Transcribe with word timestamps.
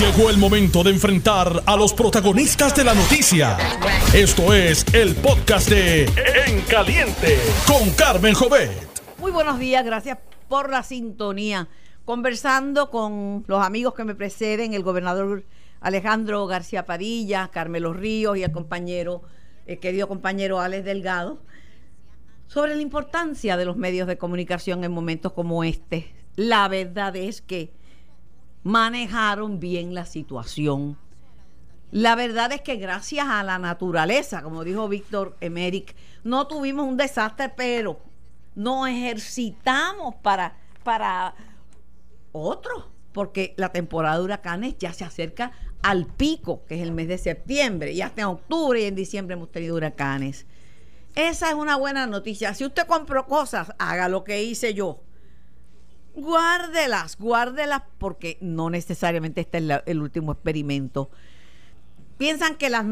Llegó 0.00 0.30
el 0.30 0.38
momento 0.38 0.82
de 0.82 0.92
enfrentar 0.92 1.62
a 1.66 1.76
los 1.76 1.92
protagonistas 1.92 2.74
de 2.74 2.84
la 2.84 2.94
noticia. 2.94 3.58
Esto 4.14 4.54
es 4.54 4.82
el 4.94 5.14
podcast 5.14 5.68
de 5.68 6.04
En 6.46 6.62
Caliente 6.62 7.36
con 7.66 7.90
Carmen 7.90 8.32
Jovet. 8.32 8.70
Muy 9.18 9.30
buenos 9.30 9.58
días, 9.58 9.84
gracias 9.84 10.16
por 10.48 10.70
la 10.70 10.82
sintonía. 10.84 11.68
Conversando 12.06 12.90
con 12.90 13.44
los 13.46 13.62
amigos 13.62 13.92
que 13.92 14.04
me 14.04 14.14
preceden, 14.14 14.72
el 14.72 14.82
gobernador 14.82 15.44
Alejandro 15.82 16.46
García 16.46 16.86
Padilla, 16.86 17.50
Carmelo 17.52 17.92
Ríos 17.92 18.38
y 18.38 18.42
el 18.42 18.52
compañero, 18.52 19.20
el 19.66 19.80
querido 19.80 20.08
compañero 20.08 20.60
Alex 20.60 20.82
Delgado, 20.82 21.42
sobre 22.46 22.74
la 22.74 22.80
importancia 22.80 23.58
de 23.58 23.66
los 23.66 23.76
medios 23.76 24.08
de 24.08 24.16
comunicación 24.16 24.82
en 24.82 24.92
momentos 24.92 25.34
como 25.34 25.62
este. 25.62 26.14
La 26.36 26.68
verdad 26.68 27.14
es 27.16 27.42
que 27.42 27.78
manejaron 28.62 29.60
bien 29.60 29.94
la 29.94 30.04
situación. 30.04 30.98
La 31.90 32.14
verdad 32.14 32.52
es 32.52 32.60
que 32.60 32.76
gracias 32.76 33.26
a 33.28 33.42
la 33.42 33.58
naturaleza, 33.58 34.42
como 34.42 34.62
dijo 34.62 34.88
Víctor 34.88 35.36
Emerick, 35.40 35.96
no 36.22 36.46
tuvimos 36.46 36.86
un 36.86 36.96
desastre, 36.96 37.48
pero 37.48 38.00
nos 38.54 38.88
ejercitamos 38.88 40.14
para, 40.16 40.56
para 40.84 41.34
otro, 42.32 42.92
porque 43.12 43.54
la 43.56 43.70
temporada 43.70 44.18
de 44.18 44.24
huracanes 44.24 44.76
ya 44.78 44.92
se 44.92 45.04
acerca 45.04 45.52
al 45.82 46.06
pico, 46.06 46.64
que 46.66 46.76
es 46.76 46.82
el 46.82 46.92
mes 46.92 47.08
de 47.08 47.18
septiembre, 47.18 47.92
y 47.92 48.02
hasta 48.02 48.22
en 48.22 48.28
octubre 48.28 48.80
y 48.80 48.84
en 48.84 48.94
diciembre 48.94 49.34
hemos 49.34 49.50
tenido 49.50 49.74
huracanes. 49.74 50.46
Esa 51.16 51.48
es 51.48 51.54
una 51.54 51.74
buena 51.74 52.06
noticia. 52.06 52.54
Si 52.54 52.64
usted 52.64 52.86
compró 52.86 53.26
cosas, 53.26 53.72
haga 53.78 54.08
lo 54.08 54.22
que 54.22 54.44
hice 54.44 54.74
yo 54.74 55.00
guárdelas, 56.20 57.16
guárdelas 57.18 57.82
porque 57.98 58.38
no 58.40 58.70
necesariamente 58.70 59.40
este 59.40 59.58
es 59.58 59.82
el 59.86 60.00
último 60.00 60.32
experimento. 60.32 61.10
Piensan 62.18 62.56
que 62.56 62.68
las, 62.68 62.84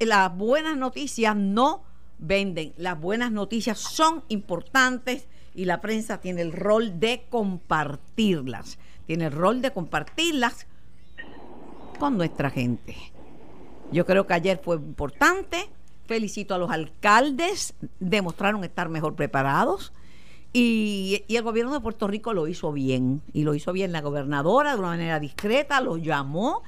las 0.00 0.36
buenas 0.36 0.76
noticias 0.76 1.34
no 1.36 1.82
venden. 2.18 2.72
Las 2.76 3.00
buenas 3.00 3.32
noticias 3.32 3.78
son 3.78 4.22
importantes 4.28 5.26
y 5.54 5.64
la 5.64 5.80
prensa 5.80 6.20
tiene 6.20 6.42
el 6.42 6.52
rol 6.52 7.00
de 7.00 7.24
compartirlas. 7.28 8.78
Tiene 9.06 9.26
el 9.26 9.32
rol 9.32 9.62
de 9.62 9.72
compartirlas 9.72 10.66
con 11.98 12.16
nuestra 12.16 12.50
gente. 12.50 12.96
Yo 13.90 14.04
creo 14.04 14.26
que 14.26 14.34
ayer 14.34 14.60
fue 14.62 14.76
importante. 14.76 15.68
Felicito 16.06 16.54
a 16.54 16.58
los 16.58 16.70
alcaldes. 16.70 17.74
Demostraron 17.98 18.62
estar 18.64 18.88
mejor 18.88 19.14
preparados 19.14 19.92
y, 20.58 21.22
el 21.28 21.42
gobierno 21.42 21.74
de 21.74 21.80
Puerto 21.80 22.08
Rico 22.08 22.32
lo 22.32 22.48
hizo 22.48 22.72
bien, 22.72 23.20
y 23.34 23.42
lo 23.42 23.54
hizo 23.54 23.74
bien 23.74 23.92
la 23.92 24.00
gobernadora 24.00 24.72
de 24.72 24.78
una 24.78 24.88
manera 24.88 25.20
discreta, 25.20 25.82
lo 25.82 25.98
llamó, 25.98 26.62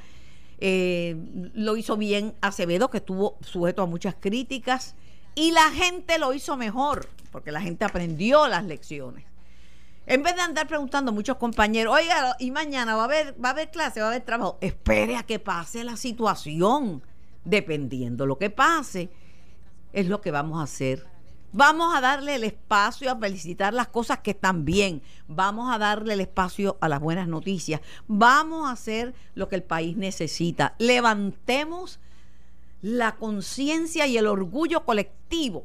eh, 0.58 1.16
lo 1.54 1.74
hizo 1.74 1.96
bien 1.96 2.34
Acevedo, 2.42 2.90
que 2.90 2.98
estuvo 2.98 3.38
sujeto 3.40 3.80
a 3.80 3.86
muchas 3.86 4.14
críticas, 4.20 4.94
y 5.34 5.52
la 5.52 5.70
gente 5.70 6.18
lo 6.18 6.34
hizo 6.34 6.58
mejor, 6.58 7.08
porque 7.32 7.50
la 7.50 7.62
gente 7.62 7.86
aprendió 7.86 8.46
las 8.46 8.64
lecciones. 8.64 9.24
En 10.04 10.22
vez 10.22 10.34
de 10.34 10.42
andar 10.42 10.66
preguntando 10.66 11.10
a 11.10 11.14
muchos 11.14 11.38
compañeros, 11.38 11.94
oiga, 11.94 12.36
y 12.38 12.50
mañana 12.50 12.94
va 12.94 13.02
a 13.02 13.04
haber, 13.06 13.42
va 13.42 13.48
a 13.48 13.52
haber 13.52 13.70
clase, 13.70 14.00
va 14.00 14.08
a 14.08 14.10
haber 14.10 14.22
trabajo, 14.22 14.58
espere 14.60 15.16
a 15.16 15.22
que 15.22 15.38
pase 15.38 15.82
la 15.82 15.96
situación. 15.96 17.02
Dependiendo 17.42 18.26
lo 18.26 18.36
que 18.36 18.50
pase, 18.50 19.08
es 19.94 20.08
lo 20.08 20.20
que 20.20 20.30
vamos 20.30 20.60
a 20.60 20.64
hacer 20.64 21.06
Vamos 21.52 21.96
a 21.96 22.00
darle 22.02 22.34
el 22.34 22.44
espacio 22.44 23.10
a 23.10 23.16
felicitar 23.16 23.72
las 23.72 23.88
cosas 23.88 24.18
que 24.18 24.32
están 24.32 24.66
bien. 24.66 25.00
Vamos 25.28 25.74
a 25.74 25.78
darle 25.78 26.12
el 26.12 26.20
espacio 26.20 26.76
a 26.80 26.88
las 26.88 27.00
buenas 27.00 27.26
noticias. 27.26 27.80
Vamos 28.06 28.68
a 28.68 28.72
hacer 28.72 29.14
lo 29.34 29.48
que 29.48 29.56
el 29.56 29.62
país 29.62 29.96
necesita. 29.96 30.74
Levantemos 30.78 32.00
la 32.82 33.16
conciencia 33.16 34.06
y 34.06 34.18
el 34.18 34.26
orgullo 34.26 34.84
colectivo. 34.84 35.64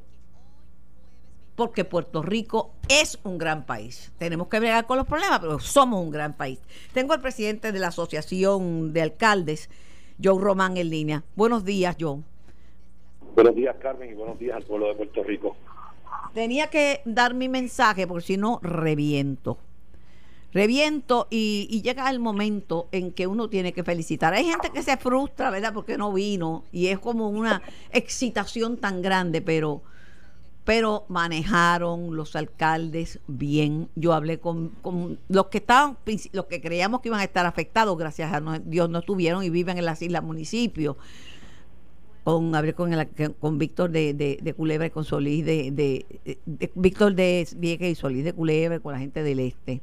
Porque 1.55 1.83
Puerto 1.83 2.23
Rico 2.23 2.71
es 2.87 3.19
un 3.23 3.37
gran 3.37 3.65
país. 3.65 4.11
Tenemos 4.17 4.47
que 4.47 4.59
bregar 4.59 4.87
con 4.87 4.97
los 4.97 5.05
problemas, 5.05 5.39
pero 5.39 5.59
somos 5.59 6.01
un 6.01 6.11
gran 6.11 6.33
país. 6.33 6.59
Tengo 6.93 7.13
al 7.13 7.21
presidente 7.21 7.71
de 7.73 7.79
la 7.79 7.89
Asociación 7.89 8.93
de 8.93 9.01
Alcaldes, 9.01 9.69
Joe 10.23 10.41
Román, 10.41 10.77
en 10.77 10.89
línea. 10.89 11.23
Buenos 11.35 11.65
días, 11.65 11.95
Joe. 11.99 12.21
Buenos 13.35 13.55
días, 13.55 13.75
Carmen, 13.79 14.11
y 14.11 14.13
buenos 14.13 14.39
días 14.39 14.55
al 14.57 14.63
pueblo 14.63 14.87
de 14.87 14.95
Puerto 14.95 15.23
Rico. 15.23 15.55
Tenía 16.33 16.67
que 16.67 17.01
dar 17.05 17.33
mi 17.33 17.47
mensaje 17.47 18.07
porque 18.07 18.25
si 18.25 18.37
no, 18.37 18.59
reviento. 18.63 19.57
Reviento 20.51 21.27
y, 21.31 21.81
llega 21.81 22.09
el 22.09 22.19
momento 22.19 22.87
en 22.91 23.11
que 23.11 23.25
uno 23.25 23.49
tiene 23.49 23.73
que 23.73 23.83
felicitar. 23.83 24.33
Hay 24.33 24.45
gente 24.45 24.69
que 24.69 24.83
se 24.83 24.97
frustra, 24.97 25.49
¿verdad? 25.49 25.73
Porque 25.73 25.97
no 25.97 26.13
vino 26.13 26.63
y 26.71 26.87
es 26.87 26.99
como 26.99 27.29
una 27.29 27.61
excitación 27.91 28.77
tan 28.77 29.01
grande, 29.01 29.41
pero, 29.41 29.81
pero 30.63 31.05
manejaron 31.07 32.15
los 32.15 32.35
alcaldes 32.35 33.19
bien. 33.25 33.89
Yo 33.95 34.13
hablé 34.13 34.39
con, 34.39 34.69
con 34.83 35.19
los 35.27 35.47
que 35.47 35.57
estaban, 35.57 35.97
los 36.33 36.45
que 36.45 36.61
creíamos 36.61 37.01
que 37.01 37.09
iban 37.09 37.19
a 37.19 37.23
estar 37.23 37.47
afectados, 37.47 37.97
gracias 37.97 38.31
a 38.31 38.59
Dios 38.63 38.89
no 38.89 38.99
estuvieron 38.99 39.43
y 39.43 39.49
viven 39.49 39.79
en 39.79 39.85
las 39.85 40.03
islas 40.03 40.23
municipios 40.23 40.97
con 42.23 42.55
hablé 42.55 42.73
con, 42.73 42.91
con 43.39 43.57
Víctor 43.57 43.89
de, 43.89 44.13
de, 44.13 44.53
Culebra 44.53 44.87
y 44.87 44.89
con 44.89 45.03
Solís 45.03 45.45
de, 45.45 45.71
de, 45.71 46.05
Víctor 46.75 47.13
de 47.15 47.47
Vieques 47.57 47.91
y 47.91 47.95
Solís 47.95 48.23
de 48.23 48.33
Culebra 48.33 48.79
con 48.79 48.93
la 48.93 48.99
gente 48.99 49.23
del 49.23 49.39
este. 49.39 49.81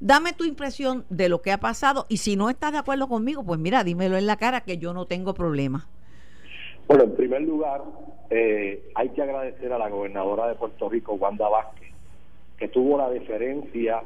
Dame 0.00 0.32
tu 0.32 0.44
impresión 0.44 1.04
de 1.08 1.28
lo 1.28 1.40
que 1.42 1.52
ha 1.52 1.58
pasado 1.58 2.06
y 2.08 2.18
si 2.18 2.36
no 2.36 2.50
estás 2.50 2.72
de 2.72 2.78
acuerdo 2.78 3.08
conmigo, 3.08 3.44
pues 3.44 3.60
mira, 3.60 3.84
dímelo 3.84 4.16
en 4.16 4.26
la 4.26 4.36
cara 4.36 4.62
que 4.62 4.78
yo 4.78 4.92
no 4.92 5.06
tengo 5.06 5.34
problema. 5.34 5.86
Bueno, 6.86 7.04
en 7.04 7.14
primer 7.14 7.42
lugar, 7.42 7.82
eh, 8.30 8.90
hay 8.94 9.08
que 9.10 9.22
agradecer 9.22 9.72
a 9.72 9.78
la 9.78 9.88
gobernadora 9.88 10.48
de 10.48 10.54
Puerto 10.54 10.88
Rico, 10.88 11.14
Wanda 11.14 11.48
Vázquez, 11.48 11.90
que 12.58 12.68
tuvo 12.68 12.98
la 12.98 13.08
deferencia 13.08 14.02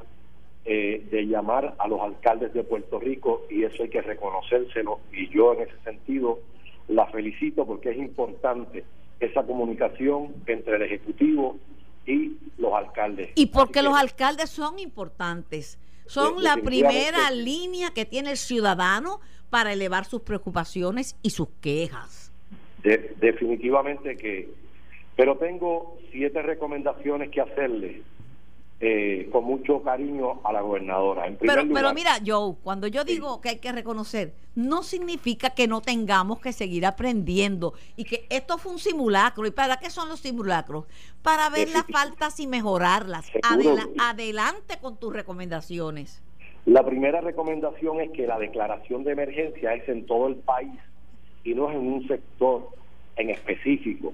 eh, 0.64 1.06
de 1.10 1.26
llamar 1.26 1.74
a 1.78 1.88
los 1.88 2.00
alcaldes 2.00 2.52
de 2.52 2.62
Puerto 2.62 3.00
Rico 3.00 3.46
y 3.48 3.64
eso 3.64 3.82
hay 3.82 3.88
que 3.88 4.02
reconocérselo 4.02 5.00
y 5.12 5.28
yo 5.30 5.54
en 5.54 5.62
ese 5.62 5.78
sentido 5.82 6.40
la 6.88 7.06
felicito 7.06 7.66
porque 7.66 7.90
es 7.90 7.98
importante 7.98 8.84
esa 9.20 9.42
comunicación 9.44 10.34
entre 10.46 10.76
el 10.76 10.82
Ejecutivo 10.82 11.58
y 12.06 12.36
los 12.56 12.72
alcaldes. 12.72 13.30
Y 13.34 13.46
porque 13.46 13.82
los 13.82 13.94
alcaldes 13.94 14.50
son 14.50 14.78
importantes. 14.78 15.78
Son 16.06 16.42
la 16.42 16.56
primera 16.56 17.30
línea 17.30 17.90
que 17.90 18.06
tiene 18.06 18.30
el 18.30 18.38
ciudadano 18.38 19.20
para 19.50 19.72
elevar 19.72 20.06
sus 20.06 20.22
preocupaciones 20.22 21.16
y 21.22 21.30
sus 21.30 21.48
quejas. 21.60 22.32
definitivamente 22.82 24.16
que... 24.16 24.48
Pero 25.16 25.36
tengo 25.36 25.98
siete 26.12 26.40
recomendaciones 26.42 27.30
que 27.30 27.40
hacerle 27.40 28.02
eh, 28.80 29.28
con 29.32 29.42
mucho 29.42 29.82
cariño 29.82 30.40
a 30.44 30.52
la 30.52 30.60
gobernadora. 30.60 31.24
pero, 31.40 31.62
pero 31.74 31.92
mira, 31.92 32.12
Joe, 32.24 32.54
cuando 32.62 32.86
yo 32.86 33.02
digo 33.02 33.40
que 33.40 33.48
hay 33.48 33.58
que 33.58 33.72
reconocer, 33.72 34.34
no 34.54 34.84
significa 34.84 35.50
que 35.50 35.66
no 35.66 35.80
tengamos 35.80 36.38
que 36.40 36.52
seguir 36.52 36.86
aprendiendo 36.86 37.74
y 37.96 38.04
que 38.04 38.26
esto 38.30 38.56
fue 38.56 38.70
un 38.70 38.78
simulacro. 38.78 39.46
¿Y 39.46 39.50
para 39.50 39.78
qué 39.78 39.90
son 39.90 40.08
los 40.08 40.20
simulacros? 40.20 40.84
Para 41.22 41.50
ver 41.50 41.70
las 41.70 41.86
faltas 41.86 42.38
y 42.38 42.46
mejorarlas. 42.46 43.28
adelante 43.98 44.76
con 44.80 44.96
tus 44.96 45.12
recomendaciones. 45.12 46.22
La 46.64 46.84
primera 46.84 47.20
recomendación 47.20 48.00
es 48.00 48.10
que 48.10 48.28
la 48.28 48.38
declaración 48.38 49.02
de 49.02 49.12
emergencia 49.12 49.74
es 49.74 49.88
en 49.88 50.06
todo 50.06 50.28
el 50.28 50.36
país 50.36 50.78
y 51.42 51.54
no 51.54 51.68
es 51.68 51.74
en 51.74 51.86
un 51.86 52.06
sector 52.06 52.68
en 53.16 53.30
específico, 53.30 54.12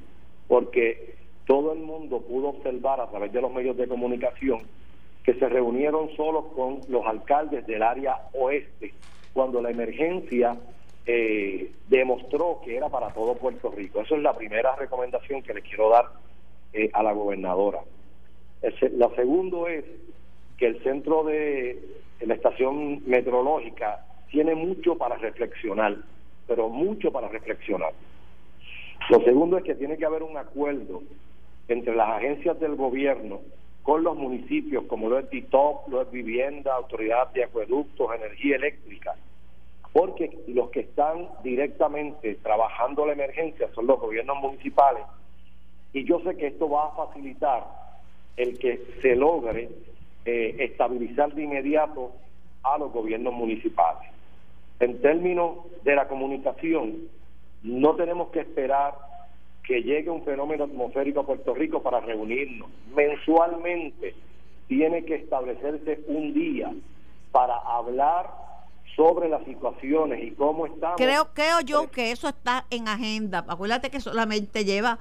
porque 0.49 1.17
todo 1.47 1.73
el 1.73 1.81
mundo 1.81 2.21
pudo 2.23 2.49
observar 2.49 3.01
a 3.01 3.09
través 3.09 3.33
de 3.33 3.41
los 3.41 3.53
medios 3.53 3.77
de 3.77 3.89
comunicación 3.89 4.63
que 5.23 5.35
se 5.35 5.49
reunieron 5.49 6.15
solo 6.17 6.49
con 6.49 6.81
los 6.89 7.05
alcaldes 7.07 7.67
del 7.67 7.83
área 7.83 8.29
oeste 8.35 8.93
cuando 9.33 9.61
la 9.61 9.71
emergencia 9.71 10.57
eh, 11.07 11.73
demostró 11.89 12.61
que 12.65 12.77
era 12.77 12.89
para 12.89 13.09
todo 13.09 13.35
Puerto 13.35 13.71
Rico. 13.71 14.03
Esa 14.03 14.17
es 14.17 14.23
la 14.23 14.35
primera 14.35 14.77
recomendación 14.77 15.43
que 15.43 15.55
le 15.55 15.63
quiero 15.63 15.91
dar 15.91 16.07
eh, 16.73 16.91
a 16.93 17.03
la 17.03 17.13
gobernadora. 17.13 17.81
la 18.63 19.11
segundo 19.17 19.67
es 19.67 19.85
que 20.59 20.67
el 20.67 20.83
centro 20.83 21.25
de 21.25 21.79
la 22.21 22.35
estación 22.35 23.03
meteorológica 23.07 24.05
tiene 24.31 24.55
mucho 24.55 24.97
para 24.97 25.17
reflexionar, 25.17 25.97
pero 26.47 26.69
mucho 26.69 27.11
para 27.11 27.29
reflexionar. 27.29 27.93
Lo 29.11 29.21
segundo 29.21 29.59
es 29.59 29.65
que 29.65 29.75
tiene 29.75 29.97
que 29.97 30.07
haber 30.07 30.23
un 30.23 30.37
acuerdo 30.37 31.03
entre 31.69 31.95
las 31.95 32.09
agencias 32.09 32.59
del 32.61 32.77
gobierno 32.77 33.41
con 33.83 34.03
los 34.03 34.17
municipios, 34.17 34.85
como 34.85 35.09
lo 35.09 35.19
es 35.19 35.29
DITOP, 35.31 35.89
lo 35.89 36.03
es 36.03 36.11
Vivienda, 36.11 36.75
Autoridad 36.75 37.31
de 37.33 37.45
Acueductos, 37.45 38.15
Energía 38.15 38.57
Eléctrica, 38.57 39.15
porque 39.93 40.39
los 40.49 40.71
que 40.71 40.81
están 40.81 41.29
directamente 41.43 42.35
trabajando 42.37 43.07
la 43.07 43.13
emergencia 43.13 43.69
son 43.75 43.87
los 43.87 44.01
gobiernos 44.01 44.39
municipales, 44.41 45.05
y 45.93 46.05
yo 46.05 46.19
sé 46.21 46.37
que 46.37 46.49
esto 46.49 46.69
va 46.69 46.89
a 46.89 47.07
facilitar 47.07 47.65
el 48.37 48.59
que 48.59 48.81
se 49.03 49.15
logre 49.15 49.69
eh, 50.25 50.57
estabilizar 50.59 51.35
de 51.35 51.45
inmediato 51.45 52.13
a 52.63 52.79
los 52.79 52.93
gobiernos 52.93 53.35
municipales. 53.35 54.09
en 54.81 55.01
términos 55.01 55.59
de 55.85 55.95
la 55.95 56.09
comunicación, 56.09 57.09
no 57.63 57.95
tenemos 57.95 58.29
que 58.31 58.41
esperar 58.41 58.95
que 59.67 59.83
llegue 59.83 60.11
un 60.11 60.25
fenómeno 60.25 60.65
atmosférico 60.65 61.21
a 61.21 61.27
Puerto 61.27 61.55
Rico 61.55 61.83
para 61.83 62.01
reunirnos. 62.01 62.69
Mensualmente 62.95 64.15
tiene 64.69 65.05
que 65.05 65.17
establecerse 65.17 66.01
un 66.07 66.35
día 66.35 66.73
para 67.33 67.57
hablar 67.59 68.31
sobre 68.95 69.29
las 69.29 69.45
situaciones 69.45 70.23
y 70.23 70.31
cómo 70.33 70.67
estamos. 70.67 70.97
Creo, 70.97 71.29
creo 71.35 71.61
yo 71.61 71.91
que 71.91 72.13
eso 72.13 72.29
está 72.29 72.67
en 72.71 72.89
agenda. 72.89 73.45
Acuérdate 73.49 73.91
que 73.91 74.01
solamente 74.01 74.65
lleva 74.65 74.99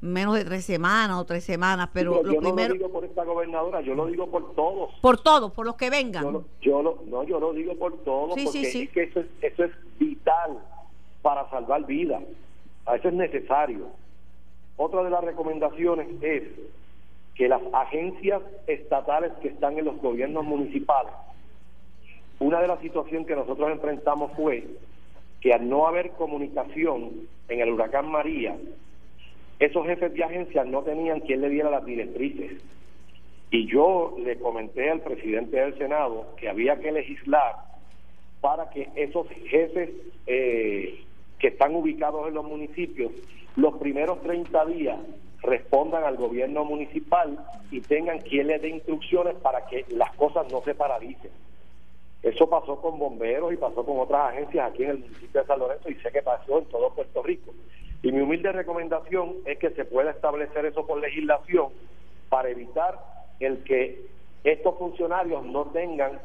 menos 0.00 0.34
de 0.34 0.44
tres 0.44 0.64
semanas 0.64 1.18
o 1.18 1.24
tres 1.24 1.44
semanas, 1.44 1.88
pero, 1.92 2.22
lo 2.22 2.32
yo 2.32 2.40
no 2.40 2.54
lo 2.54 2.68
digo 2.74 2.90
por 2.90 3.04
esta 3.04 3.24
gobernadora, 3.24 3.80
yo 3.80 3.94
lo 3.94 4.06
digo 4.06 4.28
por 4.28 4.54
todos. 4.54 4.92
Por 5.00 5.20
todos, 5.20 5.52
por 5.52 5.66
los 5.66 5.76
que 5.76 5.90
vengan. 5.90 6.44
Yo, 6.60 6.82
lo, 6.82 7.02
no, 7.06 7.24
yo 7.24 7.40
lo 7.40 7.52
digo 7.52 7.74
por 7.76 7.96
todos, 8.04 8.30
porque 8.30 8.82
Es 8.82 8.90
que 8.90 9.02
eso 9.02 9.20
es, 9.20 9.26
eso 9.40 9.64
es 9.64 9.72
vital 9.98 10.58
para 11.22 11.48
salvar 11.50 11.84
vidas. 11.86 12.22
Eso 12.94 13.08
es 13.08 13.14
necesario. 13.14 13.88
Otra 14.76 15.02
de 15.02 15.10
las 15.10 15.24
recomendaciones 15.24 16.08
es 16.22 16.44
que 17.34 17.48
las 17.48 17.62
agencias 17.72 18.42
estatales 18.66 19.32
que 19.42 19.48
están 19.48 19.78
en 19.78 19.84
los 19.84 19.96
gobiernos 20.00 20.44
municipales, 20.44 21.12
una 22.38 22.60
de 22.60 22.68
las 22.68 22.80
situaciones 22.80 23.26
que 23.26 23.34
nosotros 23.34 23.70
enfrentamos 23.70 24.32
fue 24.36 24.64
que 25.40 25.52
al 25.52 25.68
no 25.68 25.86
haber 25.86 26.10
comunicación 26.12 27.28
en 27.48 27.60
el 27.60 27.70
huracán 27.70 28.10
María, 28.10 28.56
esos 29.58 29.86
jefes 29.86 30.12
de 30.12 30.24
agencias 30.24 30.66
no 30.66 30.82
tenían 30.82 31.20
quien 31.20 31.40
le 31.40 31.48
diera 31.48 31.70
las 31.70 31.84
directrices. 31.84 32.62
Y 33.50 33.66
yo 33.66 34.14
le 34.18 34.38
comenté 34.38 34.90
al 34.90 35.00
presidente 35.00 35.56
del 35.56 35.78
Senado 35.78 36.34
que 36.36 36.48
había 36.48 36.78
que 36.80 36.92
legislar 36.92 37.54
para 38.40 38.68
que 38.70 38.88
esos 38.96 39.26
jefes 39.48 39.90
eh, 40.26 41.05
que 41.38 41.48
están 41.48 41.74
ubicados 41.74 42.28
en 42.28 42.34
los 42.34 42.44
municipios, 42.44 43.12
los 43.56 43.74
primeros 43.76 44.20
30 44.22 44.64
días 44.66 44.98
respondan 45.42 46.04
al 46.04 46.16
gobierno 46.16 46.64
municipal 46.64 47.38
y 47.70 47.80
tengan 47.80 48.18
quien 48.20 48.48
les 48.48 48.60
dé 48.62 48.68
instrucciones 48.68 49.34
para 49.36 49.66
que 49.66 49.84
las 49.90 50.14
cosas 50.16 50.50
no 50.50 50.62
se 50.62 50.74
paralicen. 50.74 51.30
Eso 52.22 52.48
pasó 52.48 52.80
con 52.80 52.98
bomberos 52.98 53.52
y 53.52 53.56
pasó 53.56 53.84
con 53.84 54.00
otras 54.00 54.32
agencias 54.32 54.70
aquí 54.70 54.82
en 54.82 54.90
el 54.90 54.98
municipio 54.98 55.40
de 55.40 55.46
San 55.46 55.58
Lorenzo 55.58 55.90
y 55.90 55.94
sé 55.96 56.10
que 56.10 56.22
pasó 56.22 56.58
en 56.58 56.64
todo 56.66 56.90
Puerto 56.90 57.22
Rico. 57.22 57.52
Y 58.02 58.12
mi 58.12 58.20
humilde 58.20 58.52
recomendación 58.52 59.36
es 59.44 59.58
que 59.58 59.70
se 59.70 59.84
pueda 59.84 60.10
establecer 60.10 60.66
eso 60.66 60.86
por 60.86 61.00
legislación 61.00 61.68
para 62.28 62.48
evitar 62.48 62.98
el 63.40 63.62
que 63.64 64.06
estos 64.42 64.76
funcionarios 64.78 65.44
no 65.44 65.66
tengan 65.66 66.18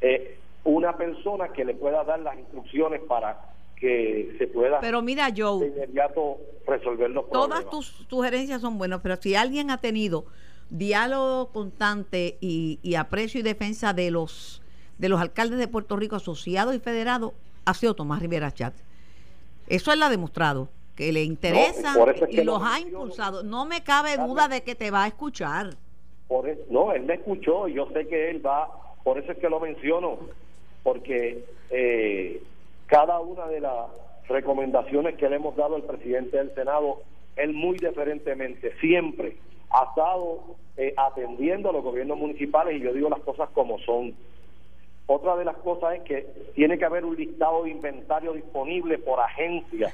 eh, 0.00 0.38
una 0.64 0.96
persona 0.96 1.48
que 1.48 1.64
le 1.64 1.74
pueda 1.74 2.04
dar 2.04 2.20
las 2.20 2.38
instrucciones 2.38 3.00
para 3.02 3.38
que 3.82 4.36
se 4.38 4.46
pueda 4.46 4.78
pero 4.80 5.02
mira 5.02 5.28
Joe 5.36 5.66
de 5.66 5.66
inmediato 5.66 6.38
resolver 6.64 7.10
los 7.10 7.28
todas 7.28 7.68
tus 7.68 8.06
sugerencias 8.08 8.60
son 8.60 8.78
buenas 8.78 9.00
pero 9.02 9.16
si 9.16 9.34
alguien 9.34 9.72
ha 9.72 9.78
tenido 9.78 10.24
diálogo 10.70 11.50
constante 11.50 12.38
y, 12.40 12.78
y 12.82 12.94
aprecio 12.94 13.40
y 13.40 13.42
defensa 13.42 13.92
de 13.92 14.12
los 14.12 14.62
de 14.98 15.08
los 15.08 15.20
alcaldes 15.20 15.58
de 15.58 15.66
Puerto 15.66 15.96
Rico 15.96 16.14
asociados 16.14 16.76
y 16.76 16.78
federados 16.78 17.32
ha 17.64 17.74
sido 17.74 17.94
Tomás 17.94 18.22
Rivera 18.22 18.52
Chat 18.52 18.74
eso 19.66 19.92
él 19.92 20.00
ha 20.00 20.08
demostrado 20.08 20.68
que 20.94 21.10
le 21.10 21.24
interesa 21.24 21.94
y 22.28 22.44
los 22.44 22.60
ha 22.62 22.80
impulsado. 22.80 23.42
No 23.42 23.64
me 23.64 23.82
cabe 23.82 24.16
duda 24.16 24.48
de 24.48 24.62
que 24.62 24.74
te 24.74 24.90
va 24.90 25.04
a 25.04 25.06
escuchar. 25.06 25.70
Por 26.28 26.46
no, 26.70 26.92
él 26.92 27.02
me 27.02 27.14
escuchó 27.14 27.68
y 27.68 27.74
yo 27.74 27.88
sé 27.92 28.06
que 28.06 28.30
él 28.30 28.44
va, 28.44 28.68
por 29.02 29.18
eso 29.18 29.32
es 29.32 29.38
que 29.38 29.48
lo 29.48 29.60
menciono, 29.60 30.18
porque 30.82 31.44
eh, 31.70 32.42
cada 32.86 33.20
una 33.20 33.46
de 33.46 33.60
las 33.60 33.86
recomendaciones 34.28 35.16
que 35.16 35.28
le 35.28 35.36
hemos 35.36 35.56
dado 35.56 35.76
al 35.76 35.82
presidente 35.82 36.36
del 36.36 36.54
Senado, 36.54 37.02
él 37.36 37.52
muy 37.52 37.76
diferentemente, 37.78 38.72
siempre 38.80 39.36
ha 39.70 39.84
estado 39.84 40.56
eh, 40.76 40.94
atendiendo 40.96 41.70
a 41.70 41.72
los 41.72 41.82
gobiernos 41.82 42.18
municipales 42.18 42.76
y 42.76 42.80
yo 42.80 42.92
digo 42.92 43.08
las 43.08 43.20
cosas 43.20 43.48
como 43.50 43.78
son. 43.80 44.14
Otra 45.06 45.36
de 45.36 45.44
las 45.44 45.56
cosas 45.56 45.96
es 45.96 46.02
que 46.02 46.26
tiene 46.54 46.78
que 46.78 46.84
haber 46.84 47.04
un 47.04 47.16
listado 47.16 47.64
de 47.64 47.70
inventario 47.70 48.32
disponible 48.32 48.98
por 48.98 49.20
agencia 49.20 49.92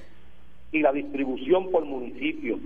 y 0.70 0.81
la 0.81 0.93
distribución 0.93 1.70
por 1.70 1.85
municipio. 1.85 2.58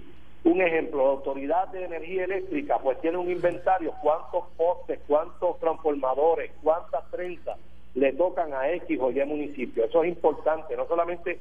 Un 0.44 0.60
ejemplo, 0.60 1.04
la 1.04 1.10
Autoridad 1.10 1.68
de 1.68 1.84
Energía 1.84 2.24
Eléctrica 2.24 2.78
pues 2.78 3.00
tiene 3.00 3.16
un 3.16 3.30
inventario, 3.30 3.94
cuántos 4.02 4.44
postes, 4.56 4.98
cuántos 5.06 5.60
transformadores, 5.60 6.50
cuántas 6.62 7.08
trenzas 7.10 7.58
le 7.94 8.12
tocan 8.14 8.52
a 8.54 8.70
X 8.72 8.98
o 9.00 9.10
Y 9.10 9.24
municipio. 9.24 9.84
Eso 9.84 10.02
es 10.02 10.08
importante, 10.08 10.76
no 10.76 10.86
solamente 10.86 11.38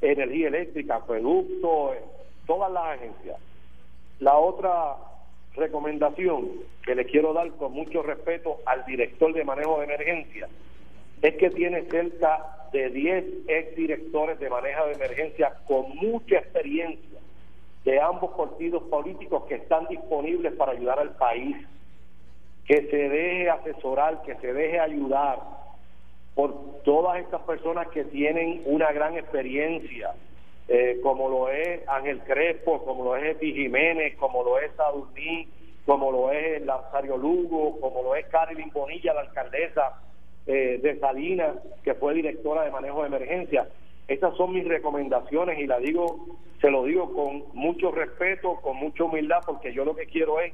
energía 0.00 0.48
eléctrica, 0.48 1.04
productos, 1.06 1.96
todas 2.46 2.72
las 2.72 2.98
agencias. 2.98 3.38
La 4.18 4.36
otra 4.36 4.96
recomendación 5.54 6.50
que 6.84 6.94
le 6.94 7.04
quiero 7.04 7.32
dar 7.32 7.50
con 7.52 7.72
mucho 7.72 8.02
respeto 8.02 8.58
al 8.66 8.84
director 8.84 9.32
de 9.32 9.44
manejo 9.44 9.78
de 9.78 9.84
emergencia 9.84 10.48
es 11.20 11.36
que 11.36 11.50
tiene 11.50 11.82
cerca 11.88 12.68
de 12.72 12.88
10 12.88 13.24
exdirectores 13.46 14.40
de 14.40 14.50
manejo 14.50 14.86
de 14.86 14.94
emergencia 14.94 15.52
con 15.66 15.94
mucha 15.96 16.38
experiencia 16.38 17.20
de 17.84 18.00
ambos 18.00 18.30
partidos 18.36 18.82
políticos 18.84 19.44
que 19.48 19.56
están 19.56 19.86
disponibles 19.88 20.52
para 20.54 20.72
ayudar 20.72 20.98
al 20.98 21.16
país, 21.16 21.56
que 22.64 22.88
se 22.88 23.08
deje 23.08 23.50
asesorar, 23.50 24.22
que 24.22 24.36
se 24.36 24.52
deje 24.52 24.78
ayudar 24.78 25.61
por 26.34 26.82
todas 26.84 27.18
estas 27.20 27.42
personas 27.42 27.88
que 27.88 28.04
tienen 28.04 28.62
una 28.64 28.90
gran 28.92 29.16
experiencia, 29.16 30.14
eh, 30.68 31.00
como 31.02 31.28
lo 31.28 31.48
es 31.48 31.86
Ángel 31.88 32.20
Crespo, 32.20 32.84
como 32.84 33.04
lo 33.04 33.16
es 33.16 33.36
Epi 33.36 33.52
Jiménez, 33.52 34.16
como 34.16 34.42
lo 34.42 34.58
es 34.58 34.72
Sadurní, 34.76 35.48
como 35.84 36.10
lo 36.10 36.30
es 36.30 36.64
Lazario 36.64 37.16
Lugo, 37.16 37.78
como 37.80 38.02
lo 38.02 38.14
es 38.14 38.26
Carolyn 38.26 38.70
Bonilla, 38.72 39.14
la 39.14 39.22
alcaldesa 39.22 40.00
eh, 40.46 40.78
de 40.82 40.98
Salinas, 40.98 41.56
que 41.82 41.94
fue 41.94 42.14
directora 42.14 42.62
de 42.62 42.70
manejo 42.70 43.02
de 43.02 43.08
emergencia. 43.08 43.68
Estas 44.08 44.36
son 44.36 44.52
mis 44.52 44.66
recomendaciones 44.66 45.58
y 45.58 45.66
la 45.66 45.78
digo, 45.78 46.26
se 46.60 46.70
lo 46.70 46.84
digo 46.84 47.12
con 47.12 47.44
mucho 47.52 47.90
respeto, 47.90 48.56
con 48.62 48.76
mucha 48.76 49.04
humildad, 49.04 49.42
porque 49.44 49.72
yo 49.72 49.84
lo 49.84 49.94
que 49.94 50.06
quiero 50.06 50.40
es 50.40 50.52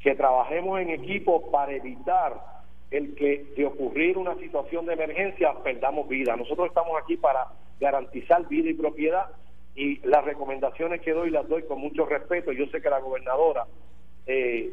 que 0.00 0.14
trabajemos 0.14 0.80
en 0.80 0.90
equipo 0.90 1.50
para 1.50 1.72
evitar 1.72 2.55
el 2.90 3.14
que 3.14 3.44
de 3.56 3.66
ocurrir 3.66 4.16
una 4.16 4.36
situación 4.36 4.86
de 4.86 4.94
emergencia 4.94 5.54
perdamos 5.62 6.08
vida. 6.08 6.36
Nosotros 6.36 6.68
estamos 6.68 6.92
aquí 7.02 7.16
para 7.16 7.48
garantizar 7.80 8.46
vida 8.48 8.70
y 8.70 8.74
propiedad 8.74 9.26
y 9.74 9.98
las 10.06 10.24
recomendaciones 10.24 11.00
que 11.02 11.12
doy 11.12 11.30
las 11.30 11.48
doy 11.48 11.62
con 11.64 11.80
mucho 11.80 12.06
respeto. 12.06 12.52
Yo 12.52 12.66
sé 12.66 12.80
que 12.80 12.90
la 12.90 13.00
gobernadora 13.00 13.66
eh, 14.26 14.72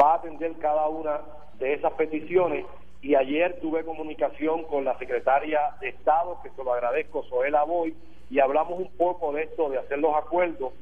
va 0.00 0.12
a 0.12 0.16
atender 0.16 0.52
cada 0.60 0.88
una 0.88 1.20
de 1.58 1.74
esas 1.74 1.92
peticiones 1.92 2.66
y 3.00 3.14
ayer 3.14 3.60
tuve 3.60 3.84
comunicación 3.84 4.64
con 4.64 4.84
la 4.84 4.98
secretaria 4.98 5.60
de 5.80 5.90
Estado, 5.90 6.38
que 6.42 6.50
se 6.50 6.64
lo 6.64 6.72
agradezco, 6.72 7.22
Soela 7.24 7.62
Boy, 7.64 7.94
y 8.30 8.40
hablamos 8.40 8.80
un 8.80 8.90
poco 8.96 9.32
de 9.32 9.42
esto, 9.42 9.68
de 9.68 9.78
hacer 9.78 9.98
los 9.98 10.14
acuerdos, 10.16 10.72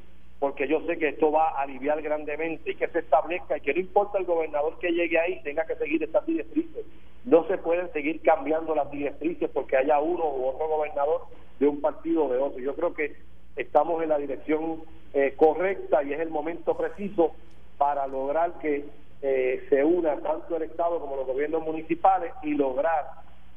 porque 0.43 0.67
yo 0.67 0.81
sé 0.81 0.97
que 0.97 1.07
esto 1.07 1.31
va 1.31 1.51
a 1.51 1.61
aliviar 1.61 2.01
grandemente 2.01 2.71
y 2.71 2.75
que 2.75 2.89
se 2.89 2.99
establezca 2.99 3.55
y 3.55 3.61
que 3.61 3.73
no 3.73 3.79
importa 3.79 4.17
el 4.17 4.25
gobernador 4.25 4.77
que 4.77 4.91
llegue 4.91 5.17
ahí, 5.17 5.41
tenga 5.41 5.65
que 5.65 5.77
seguir 5.77 6.03
estas 6.03 6.25
directrices. 6.25 6.85
No 7.23 7.47
se 7.47 7.57
pueden 7.57 7.89
seguir 7.93 8.19
cambiando 8.19 8.75
las 8.75 8.91
directrices 8.91 9.49
porque 9.53 9.77
haya 9.77 10.01
uno 10.01 10.25
u 10.25 10.47
otro 10.47 10.67
gobernador 10.67 11.21
de 11.61 11.67
un 11.69 11.79
partido 11.79 12.25
o 12.25 12.33
de 12.33 12.39
otro. 12.39 12.59
Yo 12.59 12.75
creo 12.75 12.93
que 12.93 13.15
estamos 13.55 14.03
en 14.03 14.09
la 14.09 14.17
dirección 14.17 14.83
eh, 15.13 15.33
correcta 15.37 16.03
y 16.03 16.11
es 16.11 16.19
el 16.19 16.29
momento 16.29 16.75
preciso 16.75 17.31
para 17.77 18.05
lograr 18.05 18.59
que 18.59 18.83
eh, 19.21 19.65
se 19.69 19.81
una 19.85 20.17
tanto 20.17 20.57
el 20.57 20.63
Estado 20.63 20.99
como 20.99 21.15
los 21.15 21.25
gobiernos 21.25 21.63
municipales 21.63 22.33
y 22.43 22.55
lograr 22.55 23.05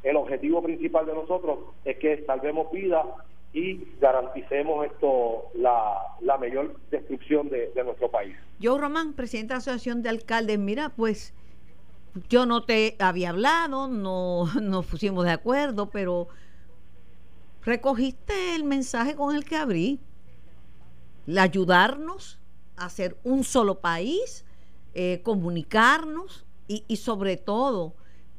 el 0.04 0.14
objetivo 0.14 0.62
principal 0.62 1.04
de 1.04 1.14
nosotros 1.14 1.58
es 1.84 1.96
que 1.96 2.24
salvemos 2.26 2.70
vidas 2.70 3.06
y 3.52 3.86
garanticemos 4.00 4.86
esto 4.86 5.50
la, 5.54 5.96
la 6.20 6.36
mayor 6.36 6.78
destrucción 6.90 7.48
de, 7.48 7.70
nuestro 7.82 8.10
país. 8.10 8.36
Yo, 8.58 8.78
Román, 8.78 9.14
presidente 9.14 9.48
de 9.48 9.54
la 9.54 9.58
Asociación 9.58 10.02
de 10.02 10.10
Alcaldes, 10.10 10.58
mira, 10.58 10.90
pues 10.90 11.32
yo 12.28 12.46
no 12.46 12.64
te 12.64 12.96
había 12.98 13.30
hablado, 13.30 13.88
no 13.88 14.46
nos 14.60 14.86
pusimos 14.86 15.24
de 15.24 15.32
acuerdo, 15.32 15.90
pero 15.90 16.28
recogiste 17.64 18.54
el 18.54 18.64
mensaje 18.64 19.14
con 19.16 19.34
el 19.34 19.44
que 19.44 19.56
abrí, 19.56 20.00
la 21.26 21.42
ayudarnos 21.42 22.38
a 22.76 22.88
ser 22.90 23.16
un 23.24 23.42
solo 23.42 23.80
país, 23.80 24.44
eh, 24.94 25.20
comunicarnos 25.22 26.46
y, 26.68 26.96
sobre 26.96 27.36
todo 27.36 27.94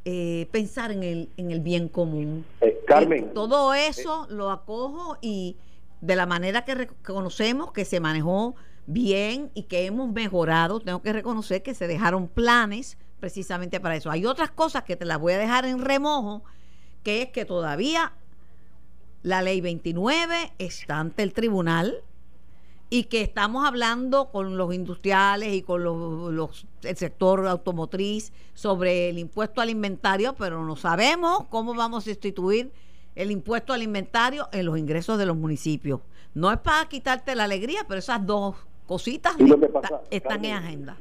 eh, 0.10 0.48
pensar 0.52 0.94
en 0.94 1.04
el, 1.04 1.30
en 1.36 1.52
el 1.52 1.60
bien 1.60 1.90
común. 1.90 2.46
Eh, 2.62 2.80
Carmen. 2.88 3.34
todo 3.34 3.74
eso 3.74 4.26
lo 4.30 4.52
acojo 4.52 5.18
y 5.22 5.58
de 6.00 6.16
la 6.16 6.26
manera 6.26 6.64
que 6.64 6.76
reconocemos 6.76 7.74
que 7.74 7.84
se 7.84 8.00
manejó 8.00 8.56
bien 8.86 9.52
y 9.54 9.64
que 9.64 9.86
hemos 9.86 10.10
mejorado, 10.10 10.80
tengo 10.80 11.02
que 11.02 11.12
reconocer 11.12 11.62
que 11.62 11.76
se 11.76 11.88
dejaron 11.88 12.30
planes 12.30 12.98
precisamente 13.20 13.82
para 13.82 13.98
eso. 13.98 14.10
Hay 14.10 14.26
otras 14.26 14.50
cosas 14.50 14.84
que 14.84 14.96
te 14.96 15.04
las 15.04 15.20
voy 15.20 15.34
a 15.34 15.40
dejar 15.40 15.66
en 15.66 15.80
remojo, 15.80 16.46
que 17.04 17.24
es 17.24 17.30
que 17.32 17.44
todavía 17.44 18.14
la 19.24 19.42
ley 19.42 19.60
29 19.60 20.54
está 20.58 21.00
ante 21.00 21.22
el 21.22 21.34
tribunal 21.34 22.02
y 22.90 23.06
que 23.06 23.22
estamos 23.22 23.68
hablando 23.68 24.30
con 24.30 24.58
los 24.58 24.74
industriales 24.74 25.54
y 25.54 25.62
con 25.62 25.84
los, 25.84 26.66
el 26.84 26.96
sector 26.96 27.46
automotriz 27.48 28.32
sobre 28.54 29.10
el 29.10 29.20
impuesto 29.20 29.60
al 29.60 29.70
inventario, 29.70 30.36
pero 30.38 30.64
no 30.64 30.76
sabemos 30.76 31.46
cómo 31.50 31.74
vamos 31.74 32.04
a 32.04 32.10
sustituir 32.10 32.72
el 33.16 33.32
impuesto 33.32 33.74
al 33.74 33.84
inventario 33.84 34.48
en 34.54 34.66
los 34.66 34.78
ingresos 34.78 35.18
de 35.18 35.26
los 35.26 35.36
municipios. 35.36 36.00
No 36.34 36.52
es 36.52 36.60
para 36.60 36.88
quitarte 36.88 37.36
la 37.36 37.44
alegría, 37.46 37.82
pero 37.88 38.00
esas 38.00 38.26
dos 38.26 38.56
cositas 38.86 39.36
están 40.10 40.46
en 40.46 40.54
agenda. 40.54 40.98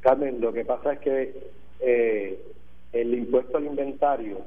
Carmen, 0.00 0.40
lo 0.40 0.52
que 0.52 0.64
pasa 0.64 0.94
es 0.94 0.98
que 0.98 1.52
eh, 1.80 2.42
el 2.92 3.14
impuesto 3.14 3.56
al 3.56 3.66
inventario, 3.66 4.38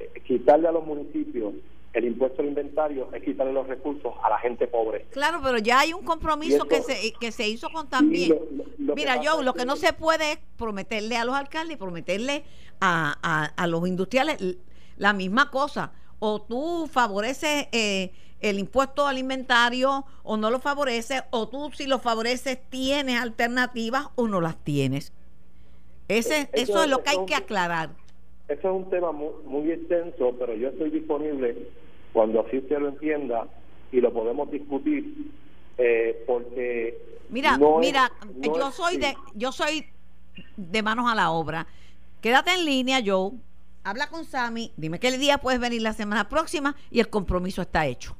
eh, 0.00 0.10
quitarle 0.26 0.68
a 0.68 0.72
los 0.72 0.84
municipios 0.84 1.54
el 1.92 2.04
impuesto 2.04 2.42
al 2.42 2.48
inventario 2.48 3.08
es 3.12 3.22
quitarle 3.22 3.52
los 3.52 3.66
recursos 3.66 4.12
a 4.22 4.30
la 4.30 4.38
gente 4.38 4.66
pobre. 4.66 5.06
Claro, 5.10 5.40
pero 5.42 5.58
ya 5.58 5.80
hay 5.80 5.92
un 5.92 6.04
compromiso 6.04 6.66
que, 6.66 6.82
se, 6.82 7.12
que 7.18 7.32
se 7.32 7.48
hizo 7.48 7.70
con 7.70 7.88
también. 7.88 8.38
Mira, 8.78 9.20
yo 9.20 9.42
lo 9.42 9.54
que 9.54 9.64
no 9.64 9.76
se 9.76 9.92
puede 9.92 10.32
es 10.32 10.38
prometerle 10.56 11.16
a 11.16 11.24
los 11.24 11.34
alcaldes 11.34 11.76
prometerle 11.76 12.44
a, 12.80 13.50
a, 13.56 13.66
los 13.66 13.86
industriales 13.86 14.38
la 14.96 15.12
misma 15.12 15.50
cosa. 15.50 15.92
O 16.18 16.42
tú 16.42 16.88
favoreces 16.90 17.68
eh, 17.72 18.12
el 18.40 18.58
impuesto 18.58 19.06
al 19.06 19.18
inventario 19.18 20.04
o 20.22 20.36
no 20.36 20.50
lo 20.50 20.60
favoreces, 20.60 21.22
o 21.30 21.48
tú 21.48 21.70
si 21.72 21.86
lo 21.86 21.98
favoreces 21.98 22.58
tienes 22.68 23.20
alternativas 23.20 24.08
o 24.16 24.28
no 24.28 24.40
las 24.40 24.56
tienes. 24.62 25.12
Ese, 26.08 26.42
eh, 26.42 26.50
eso, 26.54 26.82
es 26.82 26.88
lo 26.88 27.02
que 27.02 27.10
hay 27.10 27.24
que 27.26 27.34
aclarar. 27.34 27.90
Eso 28.48 28.68
es 28.68 28.74
un 28.74 28.88
tema 28.90 29.12
muy, 29.12 29.30
muy 29.44 29.70
extenso, 29.70 30.34
pero 30.38 30.54
yo 30.54 30.68
estoy 30.68 30.90
disponible 30.90 31.54
cuando 32.12 32.40
así 32.40 32.58
usted 32.58 32.78
lo 32.78 32.88
entienda 32.88 33.46
y 33.92 34.00
lo 34.00 34.12
podemos 34.12 34.50
discutir, 34.50 35.30
eh, 35.76 36.24
porque 36.26 36.98
mira, 37.28 37.58
mira, 37.78 38.10
yo 38.40 38.70
soy 38.70 38.96
de, 38.96 39.14
yo 39.34 39.52
soy 39.52 39.84
de 40.56 40.82
manos 40.82 41.10
a 41.10 41.14
la 41.14 41.30
obra. 41.30 41.66
Quédate 42.22 42.52
en 42.52 42.64
línea, 42.64 43.00
Joe. 43.04 43.32
Habla 43.84 44.08
con 44.08 44.24
Sammy, 44.24 44.72
dime 44.76 44.98
qué 44.98 45.10
día 45.12 45.38
puedes 45.38 45.60
venir 45.60 45.82
la 45.82 45.92
semana 45.92 46.28
próxima 46.28 46.74
y 46.90 47.00
el 47.00 47.08
compromiso 47.08 47.62
está 47.62 47.86
hecho. 47.86 48.16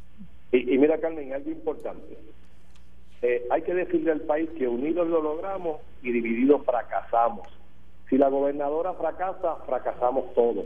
Y, 0.52 0.74
y 0.74 0.78
mira, 0.78 0.98
Carmen, 0.98 1.32
algo 1.32 1.50
importante. 1.50 2.16
Eh, 3.22 3.46
hay 3.50 3.62
que 3.62 3.74
decirle 3.74 4.12
al 4.12 4.20
país 4.20 4.48
que 4.56 4.68
unidos 4.68 5.08
lo 5.08 5.20
logramos 5.20 5.80
y 6.02 6.12
divididos 6.12 6.64
fracasamos. 6.64 7.48
Si 8.08 8.16
la 8.16 8.28
gobernadora 8.28 8.94
fracasa, 8.94 9.56
fracasamos 9.66 10.32
todos. 10.34 10.64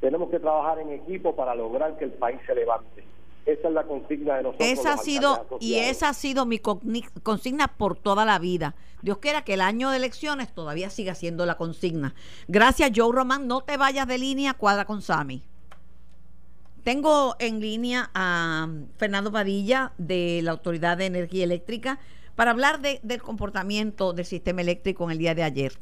Tenemos 0.00 0.30
que 0.30 0.40
trabajar 0.40 0.78
en 0.80 0.90
equipo 0.90 1.34
para 1.34 1.54
lograr 1.54 1.96
que 1.96 2.04
el 2.04 2.12
país 2.12 2.38
se 2.46 2.54
levante. 2.54 3.04
Esa 3.46 3.68
es 3.68 3.74
la 3.74 3.84
consigna 3.84 4.36
de 4.36 4.42
nosotros. 4.42 4.68
Esa 4.68 4.94
ha 4.94 4.96
sido 4.96 5.46
y 5.60 5.76
esa 5.76 6.08
ha 6.08 6.14
sido 6.14 6.46
mi 6.46 6.58
consigna 7.22 7.68
por 7.68 7.96
toda 7.96 8.24
la 8.24 8.40
vida. 8.40 8.74
Dios 9.02 9.18
quiera 9.18 9.42
que 9.42 9.54
el 9.54 9.60
año 9.60 9.90
de 9.90 9.98
elecciones 9.98 10.52
todavía 10.52 10.90
siga 10.90 11.14
siendo 11.14 11.46
la 11.46 11.56
consigna. 11.56 12.14
Gracias, 12.48 12.90
Joe 12.94 13.14
Román. 13.14 13.46
No 13.46 13.60
te 13.60 13.76
vayas 13.76 14.08
de 14.08 14.18
línea, 14.18 14.54
cuadra 14.54 14.84
con 14.84 15.00
Sami. 15.00 15.42
Tengo 16.82 17.36
en 17.38 17.60
línea 17.60 18.10
a 18.14 18.68
Fernando 18.96 19.30
Padilla 19.30 19.92
de 19.98 20.40
la 20.42 20.50
Autoridad 20.50 20.96
de 20.96 21.06
Energía 21.06 21.44
Eléctrica 21.44 22.00
para 22.34 22.50
hablar 22.50 22.80
del 22.80 23.22
comportamiento 23.22 24.12
del 24.12 24.24
sistema 24.24 24.60
eléctrico 24.60 25.04
en 25.04 25.12
el 25.12 25.18
día 25.18 25.34
de 25.36 25.44
ayer. 25.44 25.72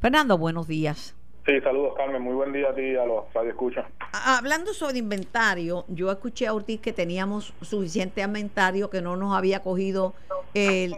Fernando, 0.00 0.38
buenos 0.38 0.68
días. 0.68 1.14
Sí, 1.44 1.60
saludos 1.62 1.94
Carmen, 1.96 2.22
muy 2.22 2.34
buen 2.34 2.52
día 2.52 2.68
a 2.70 2.74
ti 2.74 2.82
y 2.82 2.96
a 2.96 3.06
los 3.06 3.24
escucha. 3.48 3.88
Hablando 4.12 4.74
sobre 4.74 4.98
inventario, 4.98 5.86
yo 5.88 6.12
escuché 6.12 6.46
a 6.46 6.52
Ortiz 6.52 6.80
que 6.80 6.92
teníamos 6.92 7.54
suficiente 7.62 8.20
inventario, 8.20 8.90
que 8.90 9.00
no 9.00 9.16
nos 9.16 9.34
había 9.34 9.62
cogido 9.62 10.14
el, 10.52 10.94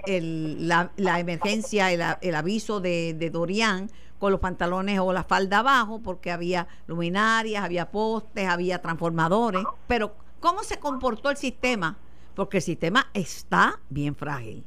la, 0.66 1.20
emergencia, 1.20 1.92
el, 1.92 2.34
aviso 2.34 2.80
de, 2.80 3.14
de 3.14 3.30
Dorian 3.30 3.90
con 4.18 4.32
los 4.32 4.40
pantalones 4.40 4.98
o 5.00 5.12
la 5.12 5.24
falda 5.24 5.60
abajo, 5.60 6.00
porque 6.02 6.30
había 6.30 6.68
luminarias, 6.86 7.64
había 7.64 7.90
postes, 7.90 8.48
había 8.48 8.82
transformadores. 8.82 9.62
Pero, 9.86 10.12
¿cómo 10.40 10.62
se 10.62 10.78
comportó 10.78 11.30
el 11.30 11.36
sistema? 11.36 11.96
Porque 12.34 12.58
el 12.58 12.62
sistema 12.62 13.06
está 13.14 13.80
bien 13.88 14.14
frágil. 14.14 14.64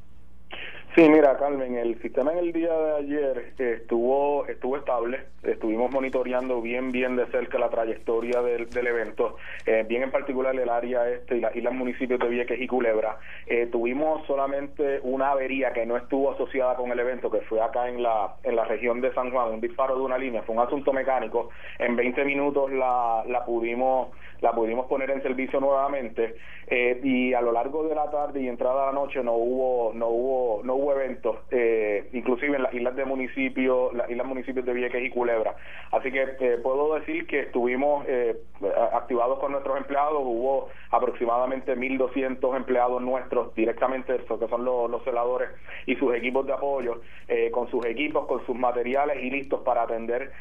Sí, 0.95 1.09
mira, 1.09 1.35
Carmen, 1.37 1.75
el 1.75 1.99
sistema 2.03 2.33
en 2.33 2.37
el 2.37 2.53
día 2.53 2.71
de 2.71 2.97
ayer 2.97 3.53
estuvo 3.57 4.45
estuvo 4.45 4.77
estable, 4.77 5.21
estuvimos 5.41 5.89
monitoreando 5.89 6.61
bien 6.61 6.91
bien 6.91 7.15
de 7.15 7.25
cerca 7.31 7.57
la 7.57 7.71
trayectoria 7.71 8.43
del, 8.43 8.69
del 8.69 8.85
evento, 8.85 9.37
eh, 9.65 9.83
bien 9.87 10.03
en 10.03 10.11
particular 10.11 10.55
el 10.55 10.69
área 10.69 11.09
este 11.09 11.37
y, 11.37 11.39
la, 11.39 11.51
y 11.55 11.61
municipios 11.61 12.19
de 12.19 12.29
Vieques 12.29 12.61
y 12.61 12.67
Culebra. 12.67 13.17
Eh, 13.47 13.69
tuvimos 13.71 14.23
solamente 14.27 14.99
una 15.01 15.31
avería 15.31 15.73
que 15.73 15.83
no 15.87 15.97
estuvo 15.97 16.31
asociada 16.31 16.75
con 16.75 16.91
el 16.91 16.99
evento, 16.99 17.31
que 17.31 17.41
fue 17.41 17.59
acá 17.59 17.89
en 17.89 18.03
la 18.03 18.35
en 18.43 18.55
la 18.55 18.65
región 18.65 19.01
de 19.01 19.11
San 19.15 19.31
Juan, 19.31 19.51
un 19.51 19.61
disparo 19.61 19.95
de 19.95 20.01
una 20.03 20.19
línea, 20.19 20.43
fue 20.43 20.55
un 20.55 20.61
asunto 20.61 20.93
mecánico. 20.93 21.49
En 21.79 21.95
20 21.95 22.23
minutos 22.23 22.71
la, 22.71 23.23
la 23.27 23.43
pudimos 23.45 24.09
la 24.43 24.51
pudimos 24.51 24.87
poner 24.87 25.09
en 25.09 25.23
servicio 25.23 25.61
nuevamente 25.61 26.35
eh, 26.67 26.99
y 27.01 27.33
a 27.33 27.39
lo 27.39 27.53
largo 27.53 27.87
de 27.87 27.95
la 27.95 28.11
tarde 28.11 28.41
y 28.41 28.49
entrada 28.49 28.83
a 28.83 28.85
la 28.87 28.91
noche 28.91 29.23
no 29.23 29.35
hubo 29.35 29.93
no 29.93 30.09
hubo 30.09 30.61
no 30.63 30.75
hubo 30.75 30.91
eventos 30.91 31.37
eh, 31.49 32.09
inclusive 32.11 32.57
en 32.57 32.63
las 32.63 32.73
islas 32.73 32.93
de 32.97 33.05
municipio 33.05 33.93
las 33.93 34.09
islas 34.09 34.27
municipios 34.27 34.65
de 34.65 34.73
Vieques 34.73 35.01
y 35.01 35.09
Culebra. 35.09 35.55
Así 35.91 36.11
que 36.11 36.23
eh, 36.41 36.57
puedo 36.61 36.95
decir 36.95 37.25
que 37.25 37.39
estuvimos 37.39 38.05
activados 38.93 39.39
con 39.39 39.51
nuestros 39.51 39.77
empleados. 39.77 40.21
Hubo 40.23 40.69
aproximadamente 40.91 41.75
1.200 41.77 42.55
empleados 42.55 43.01
nuestros 43.01 43.55
directamente 43.55 44.17
que 44.17 44.47
son 44.47 44.65
los, 44.65 44.89
los 44.89 45.03
celadores 45.03 45.49
y 45.85 45.95
sus 45.95 46.13
equipos 46.15 46.45
de 46.45 46.53
apoyo 46.53 46.99
con 47.51 47.69
sus 47.69 47.85
equipos 47.85 48.25
con 48.27 48.45
sus 48.45 48.55
materiales 48.55 49.23
y 49.23 49.29
listos 49.29 49.61
para 49.61 49.83
atender 49.83 50.31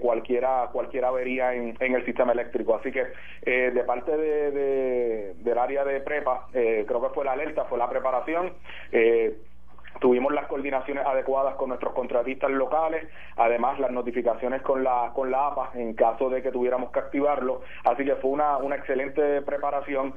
cualquiera 0.00 0.70
cualquier 0.72 1.04
avería 1.04 1.54
en, 1.54 1.76
en 1.78 1.94
el 1.94 2.04
sistema 2.04 2.32
eléctrico. 2.32 2.74
Así 2.74 2.90
que 2.90 3.04
eh, 3.46 3.70
de 3.74 3.84
parte 3.84 4.16
de, 4.16 5.34
del 5.34 5.58
área 5.58 5.84
de 5.84 6.00
prepa, 6.00 6.48
eh, 6.52 6.84
creo 6.86 7.02
que 7.02 7.14
fue 7.14 7.24
la 7.24 7.32
alerta, 7.32 7.64
fue 7.64 7.78
la 7.78 7.88
preparación. 7.88 8.52
Eh, 8.92 9.36
tuvimos 10.00 10.32
las 10.32 10.46
coordinaciones 10.46 11.04
adecuadas 11.06 11.54
con 11.56 11.68
nuestros 11.68 11.94
contratistas 11.94 12.50
locales, 12.50 13.06
además 13.36 13.78
las 13.78 13.90
notificaciones 13.90 14.62
con 14.62 14.82
la 14.84 15.12
con 15.14 15.30
la 15.30 15.48
APA 15.48 15.70
en 15.74 15.94
caso 15.94 16.30
de 16.30 16.42
que 16.42 16.50
tuviéramos 16.50 16.90
que 16.90 16.98
activarlo, 16.98 17.62
así 17.84 18.04
que 18.04 18.16
fue 18.16 18.30
una, 18.30 18.58
una 18.58 18.76
excelente 18.76 19.42
preparación. 19.42 20.14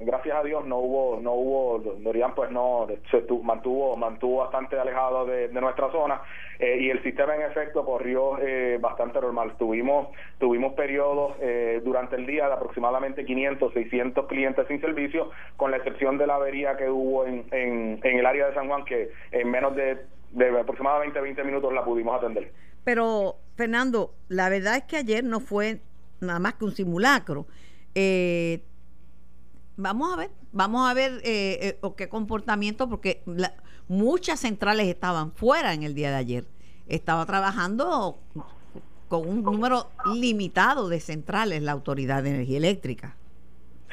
gracias 0.00 0.36
a 0.36 0.42
Dios 0.42 0.64
no 0.66 0.78
hubo 0.78 1.20
no 1.20 1.32
hubo 1.32 1.78
Dorian 1.78 2.34
pues 2.34 2.50
no 2.50 2.86
se 3.10 3.24
mantuvo 3.42 3.96
mantuvo 3.96 4.38
bastante 4.38 4.78
alejado 4.78 5.26
de 5.26 5.48
nuestra 5.48 5.90
zona 5.90 6.20
eh, 6.62 6.78
y 6.80 6.90
el 6.90 7.02
sistema 7.02 7.34
en 7.34 7.42
efecto 7.42 7.84
corrió 7.84 8.38
eh, 8.38 8.78
bastante 8.80 9.20
normal. 9.20 9.54
Tuvimos, 9.58 10.08
tuvimos 10.38 10.74
periodos 10.74 11.34
eh, 11.40 11.80
durante 11.84 12.14
el 12.14 12.24
día 12.24 12.46
de 12.46 12.52
aproximadamente 12.52 13.24
500, 13.24 13.72
600 13.72 14.26
clientes 14.26 14.66
sin 14.68 14.80
servicio, 14.80 15.30
con 15.56 15.72
la 15.72 15.78
excepción 15.78 16.18
de 16.18 16.26
la 16.28 16.36
avería 16.36 16.76
que 16.76 16.88
hubo 16.88 17.26
en, 17.26 17.46
en, 17.50 17.98
el 18.04 18.26
área 18.26 18.46
de 18.46 18.54
San 18.54 18.68
Juan, 18.68 18.81
que 18.84 19.12
en 19.30 19.50
menos 19.50 19.74
de, 19.76 20.04
de 20.32 20.60
aproximadamente 20.60 21.20
20 21.20 21.44
minutos 21.44 21.72
la 21.72 21.84
pudimos 21.84 22.16
atender. 22.16 22.52
Pero, 22.84 23.36
Fernando, 23.56 24.14
la 24.28 24.48
verdad 24.48 24.76
es 24.76 24.84
que 24.84 24.96
ayer 24.96 25.22
no 25.22 25.40
fue 25.40 25.80
nada 26.20 26.38
más 26.38 26.54
que 26.54 26.64
un 26.64 26.72
simulacro. 26.72 27.46
vamos 29.76 30.12
a 30.12 30.16
ver, 30.16 30.30
vamos 30.52 30.90
a 30.90 30.94
ver 30.94 31.20
qué 31.22 32.08
comportamiento, 32.08 32.88
porque 32.88 33.22
la, 33.26 33.54
muchas 33.88 34.40
centrales 34.40 34.88
estaban 34.88 35.32
fuera 35.32 35.74
en 35.74 35.82
el 35.82 35.94
día 35.94 36.10
de 36.10 36.16
ayer. 36.16 36.44
Estaba 36.88 37.26
trabajando 37.26 38.18
con 39.08 39.28
un 39.28 39.42
número 39.42 39.90
limitado 40.14 40.88
de 40.88 40.98
centrales 41.00 41.62
la 41.62 41.72
Autoridad 41.72 42.22
de 42.22 42.30
Energía 42.30 42.58
Eléctrica. 42.58 43.16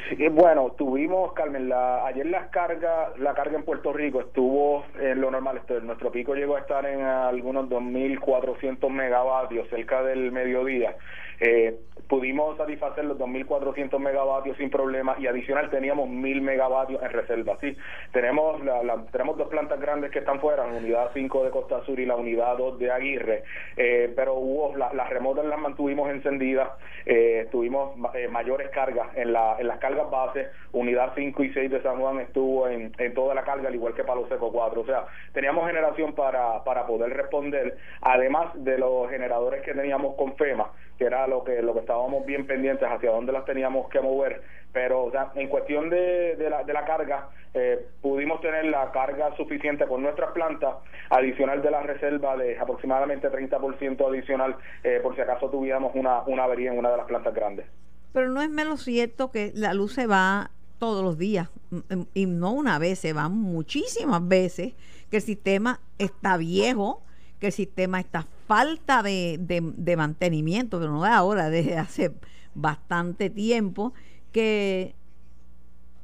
Sí, 0.07 0.27
bueno, 0.29 0.73
tuvimos, 0.77 1.33
Carmen, 1.33 1.69
la, 1.69 2.05
ayer 2.05 2.25
las 2.25 2.49
cargas, 2.49 3.17
la 3.19 3.33
carga 3.33 3.57
en 3.57 3.63
Puerto 3.63 3.93
Rico 3.93 4.21
estuvo 4.21 4.85
en 4.99 5.21
lo 5.21 5.29
normal. 5.29 5.57
Este, 5.57 5.81
nuestro 5.81 6.11
pico 6.11 6.33
llegó 6.33 6.55
a 6.55 6.59
estar 6.59 6.85
en 6.85 7.01
algunos 7.01 7.69
2.400 7.69 8.89
megavatios 8.89 9.67
cerca 9.69 10.01
del 10.03 10.31
mediodía. 10.31 10.95
Eh, 11.39 11.79
pudimos 12.09 12.57
satisfacer 12.57 13.05
los 13.05 13.17
2.400 13.19 13.99
megavatios 13.99 14.57
sin 14.57 14.71
problema 14.71 15.15
y 15.19 15.27
adicional 15.27 15.69
teníamos 15.69 16.09
1.000 16.09 16.41
megavatios 16.41 17.01
en 17.03 17.11
reserva. 17.11 17.55
Sí, 17.61 17.77
tenemos, 18.11 18.61
la, 18.65 19.05
tenemos 19.11 19.37
dos 19.37 19.47
plantas 19.47 19.79
grandes 19.79 20.09
que 20.11 20.19
están 20.19 20.41
fuera, 20.41 20.67
la 20.67 20.77
unidad 20.77 21.11
5 21.13 21.43
de 21.45 21.51
Costa 21.51 21.81
Sur 21.85 21.99
y 21.99 22.07
la 22.07 22.15
unidad 22.15 22.57
2 22.57 22.79
de 22.79 22.91
Aguirre, 22.91 23.43
eh, 23.77 24.11
pero 24.15 24.33
hubo 24.33 24.75
las 24.75 25.09
remotas 25.09 25.45
las 25.45 25.59
mantuvimos 25.59 26.09
encendidas, 26.09 26.69
eh, 27.05 27.47
tuvimos 27.51 27.95
eh, 28.15 28.27
mayores 28.27 28.69
cargas 28.71 29.07
en, 29.15 29.31
la, 29.31 29.57
en 29.59 29.67
las 29.67 29.77
cargas 29.77 30.09
bases, 30.09 30.47
unidad 30.71 31.13
5 31.15 31.43
y 31.43 31.53
6 31.53 31.69
de 31.69 31.81
San 31.83 31.99
Juan 31.99 32.19
estuvo 32.19 32.67
en, 32.67 32.91
en 32.97 33.13
toda 33.13 33.35
la 33.35 33.43
carga, 33.43 33.67
al 33.67 33.75
igual 33.75 33.93
que 33.93 34.03
Palo 34.03 34.27
Seco 34.27 34.51
4. 34.51 34.81
O 34.81 34.85
sea, 34.85 35.05
teníamos 35.31 35.67
generación 35.67 36.13
para, 36.13 36.63
para 36.63 36.87
poder 36.87 37.15
responder, 37.15 37.77
además 38.01 38.47
de 38.55 38.79
los 38.79 39.09
generadores 39.11 39.61
que 39.61 39.73
teníamos 39.73 40.15
con 40.15 40.35
FEMA, 40.35 40.71
que 40.97 41.05
era 41.05 41.27
lo 41.27 41.43
que 41.43 41.61
lo 41.61 41.73
que 41.73 41.79
estábamos 41.99 42.25
bien 42.25 42.47
pendientes 42.47 42.87
hacia 42.87 43.11
dónde 43.11 43.31
las 43.31 43.45
teníamos 43.45 43.89
que 43.89 43.99
mover 43.99 44.41
pero 44.71 45.05
o 45.05 45.11
sea, 45.11 45.31
en 45.35 45.47
cuestión 45.47 45.89
de, 45.89 46.35
de, 46.35 46.49
la, 46.49 46.63
de 46.63 46.73
la 46.73 46.85
carga 46.85 47.29
eh, 47.53 47.87
pudimos 48.01 48.39
tener 48.41 48.65
la 48.65 48.91
carga 48.91 49.35
suficiente 49.35 49.87
con 49.87 50.01
nuestras 50.01 50.31
plantas 50.31 50.75
adicional 51.09 51.61
de 51.61 51.71
la 51.71 51.81
reserva 51.81 52.37
de 52.37 52.57
aproximadamente 52.59 53.29
30% 53.29 54.07
adicional 54.07 54.55
eh, 54.83 54.99
por 55.01 55.15
si 55.15 55.21
acaso 55.21 55.49
tuviéramos 55.49 55.91
una, 55.95 56.21
una 56.21 56.43
avería 56.43 56.71
en 56.71 56.77
una 56.77 56.91
de 56.91 56.97
las 56.97 57.07
plantas 57.07 57.33
grandes. 57.33 57.65
Pero 58.13 58.29
no 58.29 58.41
es 58.41 58.49
menos 58.49 58.83
cierto 58.83 59.31
que 59.31 59.51
la 59.55 59.73
luz 59.73 59.93
se 59.93 60.05
va 60.05 60.51
todos 60.77 61.03
los 61.03 61.17
días 61.17 61.49
y 62.13 62.25
no 62.25 62.53
una 62.53 62.79
vez, 62.79 62.99
se 62.99 63.13
van 63.13 63.33
muchísimas 63.33 64.27
veces 64.27 64.73
que 65.09 65.17
el 65.17 65.23
sistema 65.23 65.79
está 65.97 66.37
viejo, 66.37 67.01
que 67.39 67.47
el 67.47 67.51
sistema 67.51 67.99
está 67.99 68.25
falta 68.49 69.03
de, 69.03 69.37
de, 69.39 69.95
mantenimiento, 69.95 70.79
pero 70.79 70.91
no 70.91 71.03
de 71.03 71.09
ahora, 71.09 71.51
desde 71.51 71.77
hace 71.77 72.15
bastante 72.55 73.29
tiempo, 73.29 73.93
que, 74.31 74.95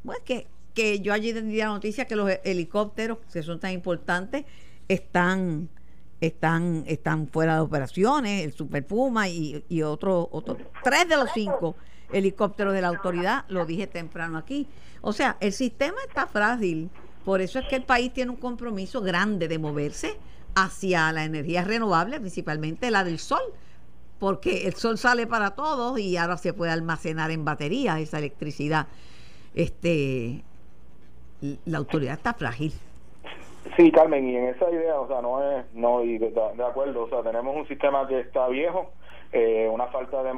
pues 0.04 0.20
que, 0.24 0.46
que 0.76 1.00
yo 1.00 1.12
allí 1.12 1.34
tendría 1.34 1.66
la 1.66 1.74
noticia 1.74 2.06
que 2.06 2.16
los 2.16 2.30
helicópteros, 2.44 3.18
que 3.34 3.42
son 3.42 3.60
tan 3.60 3.72
importantes, 3.72 4.46
están 4.88 5.70
están 6.22 6.84
están 6.86 7.28
fuera 7.30 7.56
de 7.56 7.62
operaciones, 7.62 8.46
el 8.46 8.54
Super 8.54 8.86
Puma 8.86 9.28
y, 9.28 9.66
y 9.68 9.82
otros 9.82 10.28
otro, 10.30 10.56
tres 10.84 11.10
de 11.10 11.18
los 11.18 11.32
cinco 11.34 11.76
helicópteros 12.14 12.76
de 12.76 12.82
la 12.82 12.90
autoridad, 12.90 13.46
lo 13.50 13.66
dije 13.66 13.88
temprano 13.88 14.38
aquí. 14.38 14.68
O 15.02 15.14
sea, 15.14 15.38
el 15.40 15.52
sistema 15.52 15.98
está 16.08 16.28
frágil, 16.28 16.92
por 17.26 17.42
eso 17.42 17.58
es 17.58 17.66
que 17.66 17.76
el 17.76 17.86
país 17.86 18.14
tiene 18.14 18.30
un 18.30 18.38
compromiso 18.38 19.02
grande 19.02 19.48
de 19.48 19.58
moverse 19.58 20.16
hacia 20.56 21.12
la 21.12 21.26
energía 21.26 21.64
renovable, 21.64 22.20
principalmente 22.20 22.90
la 22.90 23.04
del 23.04 23.20
sol, 23.20 23.42
porque 24.20 24.68
el 24.68 24.74
sol 24.74 24.98
sale 24.98 25.28
para 25.28 25.52
todos 25.52 26.00
y 26.00 26.18
ahora 26.18 26.38
se 26.38 26.54
puede 26.54 26.72
almacenar 26.72 27.32
en 27.32 27.46
baterías 27.46 28.00
esa 28.00 28.18
electricidad. 28.18 28.88
Este, 29.54 30.44
la 31.66 31.78
autoridad 31.78 32.16
está 32.16 32.34
frágil. 32.34 32.74
Sí, 33.76 33.92
Carmen, 33.92 34.30
y 34.30 34.36
en 34.36 34.46
esa 34.46 34.70
idea, 34.72 35.00
o 35.00 35.08
sea, 35.08 35.22
no 35.22 35.42
es, 35.44 35.66
no, 35.74 36.04
y 36.04 36.18
de, 36.18 36.30
de 36.30 36.64
acuerdo, 36.64 37.04
o 37.04 37.10
sea, 37.10 37.24
tenemos 37.24 37.56
un 37.56 37.68
sistema 37.68 38.08
que 38.08 38.20
está 38.20 38.48
viejo, 38.48 38.92
eh, 39.38 39.68
una 39.70 39.88
falta 39.88 40.24
de, 40.24 40.32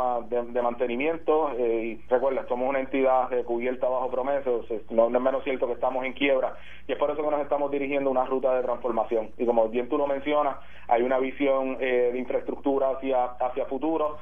de, 0.53 0.61
mantenimiento 0.63 1.51
eh, 1.51 1.83
y 1.85 2.09
recuerda, 2.09 2.47
somos 2.47 2.67
una 2.67 2.79
entidad 2.79 3.29
cubierta 3.45 3.87
bajo 3.87 4.09
promesas, 4.09 4.51
no, 4.89 5.05
es 5.05 5.21
menos 5.21 5.43
cierto 5.43 5.67
que 5.67 5.73
estamos 5.73 6.03
en 6.03 6.13
quiebra 6.13 6.55
y 6.87 6.93
es 6.93 6.97
por 6.97 7.11
eso 7.11 7.21
que 7.21 7.29
nos 7.29 7.41
estamos 7.41 7.69
dirigiendo 7.69 8.09
una 8.09 8.25
ruta 8.25 8.55
de 8.55 8.63
transformación. 8.63 9.29
Y 9.37 9.45
como 9.45 9.69
bien 9.69 9.87
tú 9.87 9.99
lo 9.99 10.07
mencionas, 10.07 10.57
hay 10.87 11.03
una 11.03 11.19
visión 11.19 11.77
eh, 11.79 12.09
de 12.11 12.17
infraestructura 12.17 12.89
hacia, 12.89 13.25
hacia 13.25 13.65
futuro 13.65 14.17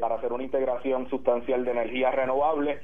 para 0.00 0.16
hacer 0.16 0.32
una 0.32 0.42
integración 0.42 1.08
sustancial 1.08 1.64
de 1.64 1.70
energía 1.70 2.10
renovable, 2.10 2.80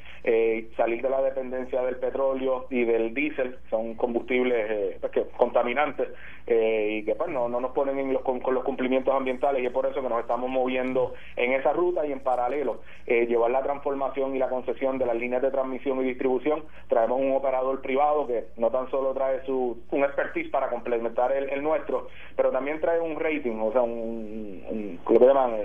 salir 0.76 1.02
de 1.02 1.10
la 1.10 1.20
dependencia 1.20 1.82
del 1.82 1.96
petróleo 1.96 2.66
y 2.70 2.84
del 2.84 3.12
diésel, 3.12 3.58
son 3.70 3.94
combustibles 3.94 4.96
pues 5.00 5.26
contaminantes 5.36 6.06
y 6.46 7.02
que 7.02 7.16
pues 7.16 7.28
no, 7.28 7.48
no 7.48 7.60
nos 7.60 7.72
ponen 7.72 7.98
en 7.98 8.12
los, 8.12 8.22
con 8.22 8.54
los 8.54 8.62
cumplimientos 8.62 9.12
ambientales 9.12 9.64
y 9.64 9.66
es 9.66 9.72
por 9.72 9.86
eso 9.86 10.00
que 10.00 10.08
nos 10.08 10.20
estamos 10.20 10.48
moviendo 10.48 11.14
en 11.37 11.52
esa 11.52 11.73
ruta 11.73 12.06
y 12.06 12.12
en 12.12 12.21
paralelo 12.21 12.80
eh, 13.06 13.26
llevar 13.26 13.50
la 13.50 13.62
transformación 13.62 14.35
y 14.35 14.38
la 14.38 14.49
concesión 14.49 14.99
de 14.99 15.06
las 15.06 15.16
líneas 15.16 15.42
de 15.42 15.50
transmisión 15.50 16.00
y 16.00 16.04
distribución. 16.04 16.64
Traemos 16.88 17.21
un 17.21 17.33
operador 17.33 17.80
privado 17.80 18.26
que 18.26 18.47
no 18.56 18.71
tan 18.71 18.90
solo 18.90 19.12
trae 19.12 19.45
su 19.45 19.78
un 19.90 20.04
expertise 20.04 20.50
para 20.50 20.71
complementar 20.71 21.33
el, 21.33 21.62
nuestro, 21.62 22.09
pero 22.37 22.50
también 22.50 22.80
trae 22.80 23.00
un 23.00 23.18
rating, 23.18 23.59
o 23.61 23.73
sea, 23.73 23.83
un, 23.83 24.62
un, 24.68 25.00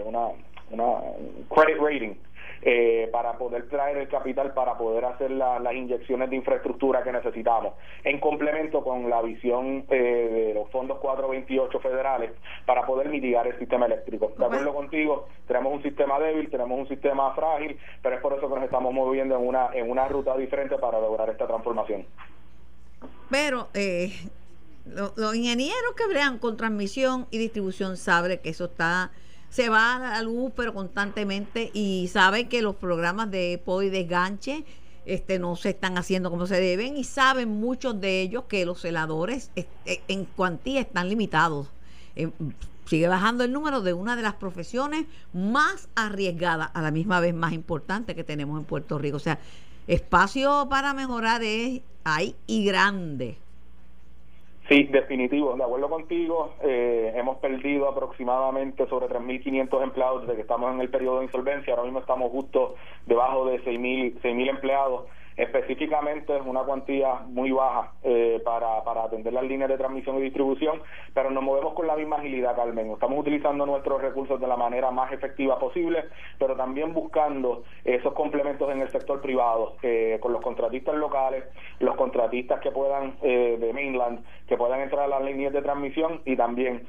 una, 0.07 0.27
una 0.71 0.87
credit 1.49 1.77
rating 1.79 2.15
eh, 2.63 3.09
para 3.11 3.37
poder 3.37 3.67
traer 3.69 3.97
el 3.97 4.07
capital 4.07 4.53
para 4.53 4.77
poder 4.77 5.05
hacer 5.05 5.31
las 5.31 5.73
inyecciones 5.73 6.29
de 6.29 6.35
infraestructura 6.35 7.03
que 7.03 7.11
necesitamos, 7.11 7.73
en 8.03 8.19
complemento 8.19 8.83
con 8.83 9.09
la 9.09 9.21
visión 9.21 9.85
eh, 9.89 9.95
de 9.97 10.53
los 10.53 10.69
fondos 10.69 10.99
428 10.99 11.79
federales 11.79 12.31
para 12.65 12.85
poder 12.85 13.09
mitigar 13.09 13.47
el 13.47 13.57
sistema 13.57 13.85
eléctrico. 13.87 14.31
De 14.37 14.45
acuerdo 14.45 14.73
contigo, 14.73 15.27
tenemos 15.47 15.73
un 15.73 15.83
sistema 15.83 16.19
débil, 16.19 16.49
tenemos 16.49 16.79
un 16.79 16.87
sistema 16.87 17.33
frágil, 17.33 17.79
pero 18.01 18.15
es 18.15 18.21
por 18.21 18.33
eso 18.33 18.47
que 18.47 18.55
nos 18.55 18.63
estamos 18.63 18.93
moviendo 18.93 19.35
en 19.35 19.47
una, 19.47 19.69
en 19.73 19.89
una 19.89 20.07
ruta 20.07 20.37
diferente 20.37 20.77
para 20.77 20.99
lograr 20.99 21.29
esta 21.29 21.47
transformación. 21.47 22.05
Pero 23.29 23.69
eh, 23.73 24.11
los 24.85 25.35
ingenieros 25.35 25.93
que 25.95 26.07
brean 26.07 26.37
con 26.37 26.57
transmisión 26.57 27.27
y 27.31 27.37
distribución 27.37 27.97
saben 27.97 28.39
que 28.39 28.49
eso 28.49 28.65
está 28.65 29.11
se 29.51 29.67
va 29.67 29.95
a 29.95 29.99
la 29.99 30.21
luz, 30.23 30.51
pero 30.55 30.73
constantemente, 30.73 31.69
y 31.73 32.09
sabe 32.11 32.47
que 32.47 32.61
los 32.61 32.77
programas 32.77 33.29
de 33.29 33.61
POI 33.63 33.89
desganche 33.89 34.63
este, 35.05 35.39
no 35.39 35.57
se 35.57 35.71
están 35.71 35.97
haciendo 35.97 36.31
como 36.31 36.47
se 36.47 36.59
deben, 36.59 36.95
y 36.95 37.03
saben 37.03 37.49
muchos 37.49 37.99
de 37.99 38.21
ellos 38.21 38.45
que 38.47 38.65
los 38.65 38.79
celadores 38.79 39.51
eh, 39.55 39.67
en 40.07 40.23
cuantía 40.25 40.79
están 40.79 41.09
limitados. 41.09 41.67
Eh, 42.15 42.31
sigue 42.85 43.09
bajando 43.09 43.43
el 43.43 43.51
número 43.51 43.81
de 43.81 43.91
una 43.93 44.15
de 44.15 44.21
las 44.21 44.35
profesiones 44.35 45.05
más 45.33 45.89
arriesgadas, 45.95 46.69
a 46.73 46.81
la 46.81 46.91
misma 46.91 47.19
vez 47.19 47.33
más 47.33 47.51
importante 47.51 48.15
que 48.15 48.23
tenemos 48.23 48.57
en 48.57 48.65
Puerto 48.65 48.97
Rico. 48.99 49.17
O 49.17 49.19
sea, 49.19 49.37
espacio 49.85 50.67
para 50.69 50.93
mejorar 50.93 51.43
es, 51.43 51.81
hay 52.05 52.35
y 52.47 52.63
grande. 52.63 53.37
Sí, 54.71 54.83
definitivo, 54.83 55.53
de 55.57 55.65
acuerdo 55.65 55.89
contigo, 55.89 56.53
eh, 56.63 57.11
hemos 57.17 57.39
perdido 57.39 57.89
aproximadamente 57.89 58.87
sobre 58.87 59.07
3.500 59.07 59.83
empleados 59.83 60.21
desde 60.21 60.35
que 60.35 60.43
estamos 60.43 60.73
en 60.73 60.79
el 60.79 60.89
periodo 60.89 61.19
de 61.19 61.25
insolvencia, 61.25 61.73
ahora 61.73 61.83
mismo 61.83 61.99
estamos 61.99 62.31
justo 62.31 62.75
debajo 63.05 63.43
de 63.47 63.61
6.000 63.65 64.49
empleados 64.49 65.07
específicamente 65.41 66.35
es 66.35 66.41
una 66.45 66.61
cuantía 66.61 67.15
muy 67.25 67.51
baja 67.51 67.93
eh, 68.03 68.39
para, 68.45 68.83
para 68.83 69.05
atender 69.05 69.33
las 69.33 69.43
líneas 69.43 69.69
de 69.69 69.77
transmisión 69.77 70.19
y 70.19 70.21
distribución, 70.21 70.81
pero 71.15 71.31
nos 71.31 71.43
movemos 71.43 71.73
con 71.73 71.87
la 71.87 71.95
misma 71.95 72.17
agilidad, 72.17 72.55
Carmen. 72.55 72.91
Estamos 72.91 73.19
utilizando 73.19 73.65
nuestros 73.65 74.01
recursos 74.01 74.39
de 74.39 74.47
la 74.47 74.55
manera 74.55 74.91
más 74.91 75.11
efectiva 75.11 75.57
posible, 75.57 76.05
pero 76.37 76.55
también 76.55 76.93
buscando 76.93 77.63
esos 77.83 78.13
complementos 78.13 78.69
en 78.71 78.81
el 78.81 78.89
sector 78.89 79.19
privado, 79.19 79.77
eh, 79.81 80.19
con 80.21 80.31
los 80.31 80.41
contratistas 80.41 80.93
locales, 80.95 81.43
los 81.79 81.95
contratistas 81.95 82.59
que 82.59 82.69
puedan 82.69 83.15
eh, 83.23 83.57
de 83.59 83.73
mainland, 83.73 84.23
que 84.47 84.57
puedan 84.57 84.81
entrar 84.81 85.05
a 85.05 85.07
las 85.07 85.23
líneas 85.23 85.53
de 85.53 85.63
transmisión 85.63 86.21
y 86.25 86.35
también 86.35 86.85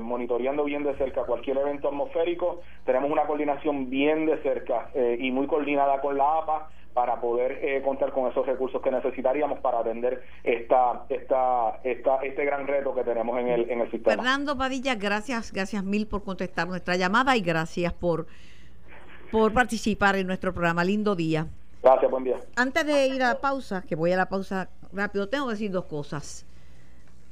monitoreando 0.00 0.64
bien 0.64 0.84
de 0.84 0.94
cerca 0.94 1.24
cualquier 1.24 1.58
evento 1.58 1.88
atmosférico. 1.88 2.60
Tenemos 2.84 3.10
una 3.10 3.26
coordinación 3.26 3.90
bien 3.90 4.26
de 4.26 4.36
cerca 4.38 4.90
y 5.18 5.30
muy 5.30 5.46
coordinada 5.46 6.00
con 6.00 6.16
la 6.16 6.38
APA 6.38 6.68
para 6.96 7.20
poder 7.20 7.62
eh, 7.62 7.82
contar 7.82 8.10
con 8.10 8.30
esos 8.30 8.46
recursos 8.46 8.80
que 8.80 8.90
necesitaríamos 8.90 9.60
para 9.60 9.80
atender 9.80 10.24
esta, 10.42 11.04
esta, 11.10 11.78
esta, 11.84 12.22
este 12.22 12.42
gran 12.46 12.66
reto 12.66 12.94
que 12.94 13.04
tenemos 13.04 13.38
en 13.38 13.48
el, 13.48 13.70
en 13.70 13.82
el 13.82 13.90
sistema. 13.90 14.16
Fernando 14.16 14.56
Padilla, 14.56 14.94
gracias, 14.94 15.52
gracias 15.52 15.84
mil 15.84 16.06
por 16.06 16.24
contestar 16.24 16.66
nuestra 16.66 16.96
llamada 16.96 17.36
y 17.36 17.42
gracias 17.42 17.92
por, 17.92 18.26
por 19.30 19.52
participar 19.52 20.16
en 20.16 20.26
nuestro 20.26 20.54
programa. 20.54 20.84
Lindo 20.84 21.14
día. 21.14 21.46
Gracias, 21.82 22.10
buen 22.10 22.24
día. 22.24 22.40
Antes 22.56 22.86
de 22.86 23.08
ir 23.08 23.22
a 23.22 23.34
la 23.34 23.40
pausa, 23.42 23.82
que 23.82 23.94
voy 23.94 24.12
a 24.12 24.16
la 24.16 24.30
pausa 24.30 24.70
rápido, 24.90 25.28
tengo 25.28 25.48
que 25.48 25.52
decir 25.52 25.70
dos 25.70 25.84
cosas. 25.84 26.46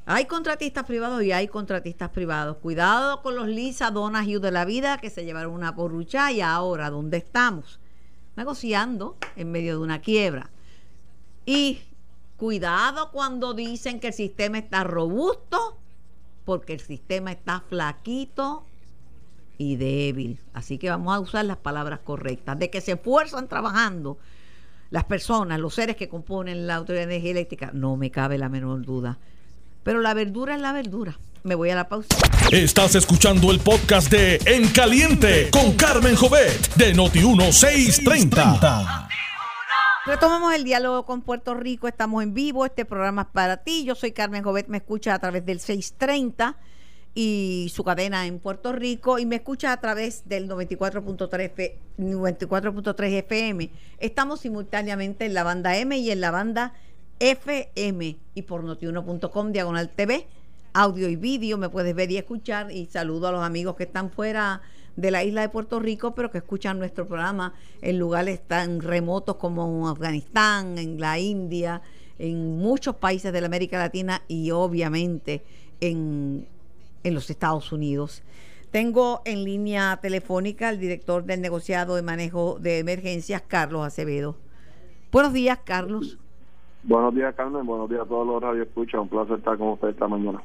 Hay 0.05 0.27
contratistas 0.27 0.85
privados 0.85 1.22
y 1.22 1.33
hay 1.33 1.48
contratistas 1.48 2.11
privados. 2.11 2.59
Cuidado 2.59 3.22
con 3.22 3.35
los 3.35 3.48
Lisa 3.48 3.90
Donahue 3.90 4.40
de 4.40 4.50
la 4.50 4.66
vida 4.66 4.98
que 4.98 5.09
se 5.09 5.24
llevaron 5.24 5.55
una 5.55 5.74
porrucha 5.74 6.31
y 6.33 6.42
ahora, 6.42 6.90
¿dónde 6.90 7.16
estamos? 7.16 7.81
Negociando 8.37 9.16
en 9.37 9.51
medio 9.51 9.79
de 9.79 9.85
una 9.85 10.01
quiebra. 10.01 10.51
Y 11.47 11.81
cuidado 12.37 13.11
cuando 13.11 13.55
dicen 13.55 14.01
que 14.01 14.09
el 14.09 14.12
sistema 14.12 14.59
está 14.59 14.85
robusto, 14.85 15.79
porque 16.44 16.75
el 16.75 16.81
sistema 16.81 17.33
está 17.33 17.61
flaquito 17.61 18.64
y 19.59 19.77
débil. 19.77 20.40
Así 20.53 20.79
que 20.79 20.90
vamos 20.90 21.14
a 21.14 21.20
usar 21.20 21.44
las 21.44 21.59
palabras 21.59 22.01
correctas. 22.01 22.59
De 22.59 22.70
que 22.70 22.81
se 22.81 22.92
esfuerzan 22.92 23.49
trabajando 23.49 24.18
las 24.90 25.05
personas, 25.05 25.59
los 25.59 25.75
seres 25.75 25.97
que 25.97 26.09
componen 26.09 26.66
la 26.66 26.77
Autoridad 26.77 27.07
de 27.07 27.14
Energía 27.14 27.33
Eléctrica, 27.33 27.70
no 27.73 27.97
me 27.97 28.11
cabe 28.11 28.38
la 28.38 28.49
menor 28.49 28.83
duda. 28.83 29.18
Pero 29.85 30.01
la 30.01 30.14
verdura 30.14 30.55
es 30.55 30.61
la 30.61 30.73
verdura. 30.73 31.18
Me 31.42 31.55
voy 31.55 31.70
a 31.70 31.75
la 31.75 31.88
pausa. 31.88 32.09
Estás 32.51 32.94
escuchando 32.94 33.51
el 33.51 33.61
podcast 33.61 34.11
de 34.11 34.40
En 34.47 34.68
Caliente 34.68 35.51
con 35.51 35.75
Carmen 35.75 36.16
Jovet 36.16 36.75
de 36.75 36.94
Noti1630. 36.94 39.09
Retomamos 40.07 40.55
el 40.55 40.64
diálogo 40.64 41.05
con 41.05 41.20
Puerto 41.20 41.53
Rico. 41.53 41.87
Estamos 41.87 42.23
en 42.23 42.33
vivo. 42.33 42.64
Este 42.64 42.87
programa 42.87 43.23
es 43.23 43.29
para 43.29 43.59
ti. 43.59 43.85
Yo 43.85 43.94
soy 43.94 44.12
Carmen 44.12 44.42
Jovet. 44.42 44.68
Me 44.68 44.79
escucha 44.79 45.12
a 45.12 45.18
través 45.18 45.44
del 45.44 45.61
630 45.61 46.57
y 47.14 47.70
su 47.75 47.85
cadena 47.85 48.27
en 48.27 48.38
Puerto 48.38 48.73
Rico 48.73 49.18
y 49.18 49.27
me 49.27 49.37
escucha 49.37 49.73
a 49.73 49.81
través 49.81 50.27
del 50.27 50.49
94.3 50.49 51.75
94.3 51.99 53.12
FM. 53.18 53.70
Estamos 53.99 54.40
simultáneamente 54.40 55.27
en 55.27 55.35
la 55.35 55.44
banda 55.44 55.77
M 55.77 55.97
y 55.97 56.11
en 56.11 56.23
la 56.23 56.31
banda 56.31 56.73
FM 57.30 58.16
y 58.34 58.42
por 58.42 58.64
notiuno.com 58.64 59.52
diagonal 59.52 59.88
TV 59.88 60.26
audio 60.74 61.08
y 61.08 61.16
vídeo, 61.16 61.56
me 61.56 61.68
puedes 61.68 61.94
ver 61.94 62.10
y 62.10 62.18
escuchar 62.18 62.70
y 62.70 62.87
saludo 62.87 63.28
a 63.28 63.32
los 63.32 63.42
amigos 63.42 63.76
que 63.76 63.84
están 63.84 64.10
fuera 64.10 64.60
de 64.96 65.10
la 65.12 65.22
isla 65.24 65.40
de 65.40 65.48
Puerto 65.48 65.78
Rico, 65.78 66.14
pero 66.14 66.30
que 66.30 66.38
escuchan 66.38 66.78
nuestro 66.78 67.06
programa 67.06 67.54
en 67.80 67.98
lugares 67.98 68.40
tan 68.46 68.80
remotos 68.80 69.37
como 69.37 69.88
Afganistán, 69.88 70.76
en 70.76 71.00
la 71.00 71.18
India, 71.18 71.80
en 72.18 72.58
muchos 72.58 72.96
países 72.96 73.32
de 73.32 73.40
la 73.40 73.46
América 73.46 73.78
Latina 73.78 74.22
y 74.26 74.50
obviamente 74.50 75.44
en, 75.80 76.46
en 77.04 77.14
los 77.14 77.30
Estados 77.30 77.70
Unidos. 77.70 78.22
Tengo 78.72 79.22
en 79.24 79.44
línea 79.44 80.00
telefónica 80.02 80.68
al 80.68 80.80
director 80.80 81.24
del 81.24 81.40
negociado 81.40 81.94
de 81.94 82.02
manejo 82.02 82.58
de 82.60 82.80
emergencias, 82.80 83.42
Carlos 83.46 83.87
Acevedo. 83.87 84.37
Buenos 85.12 85.32
días, 85.32 85.60
Carlos. 85.64 86.18
Buenos 86.87 87.14
días, 87.14 87.35
Carmen. 87.35 87.64
Buenos 87.64 87.88
días 87.88 88.03
a 88.03 88.07
todos 88.07 88.27
los 88.27 88.42
radioescuchas. 88.42 89.01
Un 89.01 89.09
placer 89.09 89.38
estar 89.38 89.57
con 89.57 89.68
usted 89.68 89.88
esta 89.88 90.07
mañana. 90.07 90.42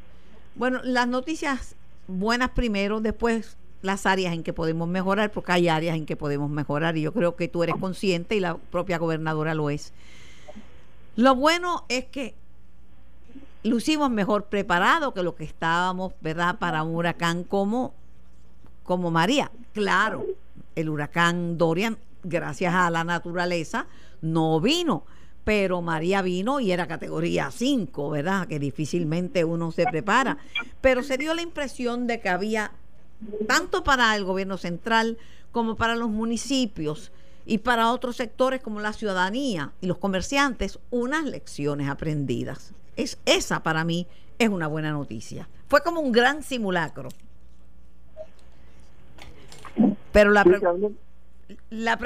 Bueno, 0.56 0.80
las 0.84 1.08
noticias 1.08 1.76
buenas 2.08 2.52
primero, 2.52 3.02
después 3.02 3.58
las 3.82 4.06
áreas 4.06 4.34
en 4.34 4.44
que 4.44 4.54
podemos 4.54 4.88
mejorar, 4.88 5.32
porque 5.32 5.52
hay 5.52 5.68
áreas 5.68 5.98
en 5.98 6.06
que 6.06 6.16
podemos 6.16 6.50
mejorar 6.50 6.98
y 6.98 7.02
yo 7.02 7.14
creo 7.14 7.36
que 7.36 7.48
tú 7.48 7.64
eres 7.64 7.76
consciente 7.76 8.36
y 8.36 8.40
la 8.40 8.56
propia 8.56 8.98
gobernadora 8.98 9.54
lo 9.54 9.70
es. 9.70 9.94
Lo 11.16 11.36
bueno 11.36 11.86
es 11.90 12.06
que 12.06 12.36
lucimos 13.64 14.10
mejor 14.10 14.46
preparado 14.46 15.14
que 15.14 15.24
lo 15.24 15.36
que 15.36 15.44
estábamos, 15.44 16.14
¿verdad?, 16.22 16.58
para 16.58 16.84
un 16.84 16.96
huracán 16.96 17.44
como, 17.44 17.94
como 18.84 19.12
María. 19.12 19.52
Claro, 19.74 20.26
el 20.76 20.90
huracán 20.90 21.58
Dorian, 21.58 21.98
gracias 22.24 22.74
a 22.74 22.90
la 22.90 23.04
naturaleza, 23.04 23.88
no 24.22 24.60
vino, 24.62 25.04
pero 25.44 25.82
María 25.82 26.22
vino 26.22 26.60
y 26.60 26.72
era 26.72 26.88
categoría 26.88 27.52
5, 27.52 28.10
¿verdad? 28.10 28.48
Que 28.48 28.60
difícilmente 28.60 29.44
uno 29.44 29.72
se 29.72 29.86
prepara. 29.86 30.38
Pero 30.82 31.04
se 31.04 31.18
dio 31.18 31.34
la 31.34 31.42
impresión 31.42 32.08
de 32.08 32.20
que 32.20 32.30
había, 32.30 32.72
tanto 33.48 33.84
para 33.84 34.16
el 34.16 34.24
gobierno 34.24 34.58
central 34.58 35.18
como 35.52 35.76
para 35.76 35.96
los 35.96 36.10
municipios 36.10 37.12
y 37.46 37.60
para 37.60 37.92
otros 37.92 38.16
sectores 38.16 38.62
como 38.62 38.80
la 38.80 38.94
ciudadanía 38.94 39.72
y 39.82 39.88
los 39.88 39.98
comerciantes, 39.98 40.80
unas 40.92 41.26
lecciones 41.26 41.90
aprendidas. 41.90 42.74
Es, 42.96 43.18
esa 43.26 43.64
para 43.64 43.84
mí 43.84 44.08
es 44.38 44.50
una 44.50 44.68
buena 44.68 44.92
noticia. 44.92 45.50
Fue 45.68 45.82
como 45.82 46.02
un 46.02 46.12
gran 46.12 46.44
simulacro. 46.44 47.10
Pero 50.12 50.32
la, 50.32 50.44
la, 51.70 51.98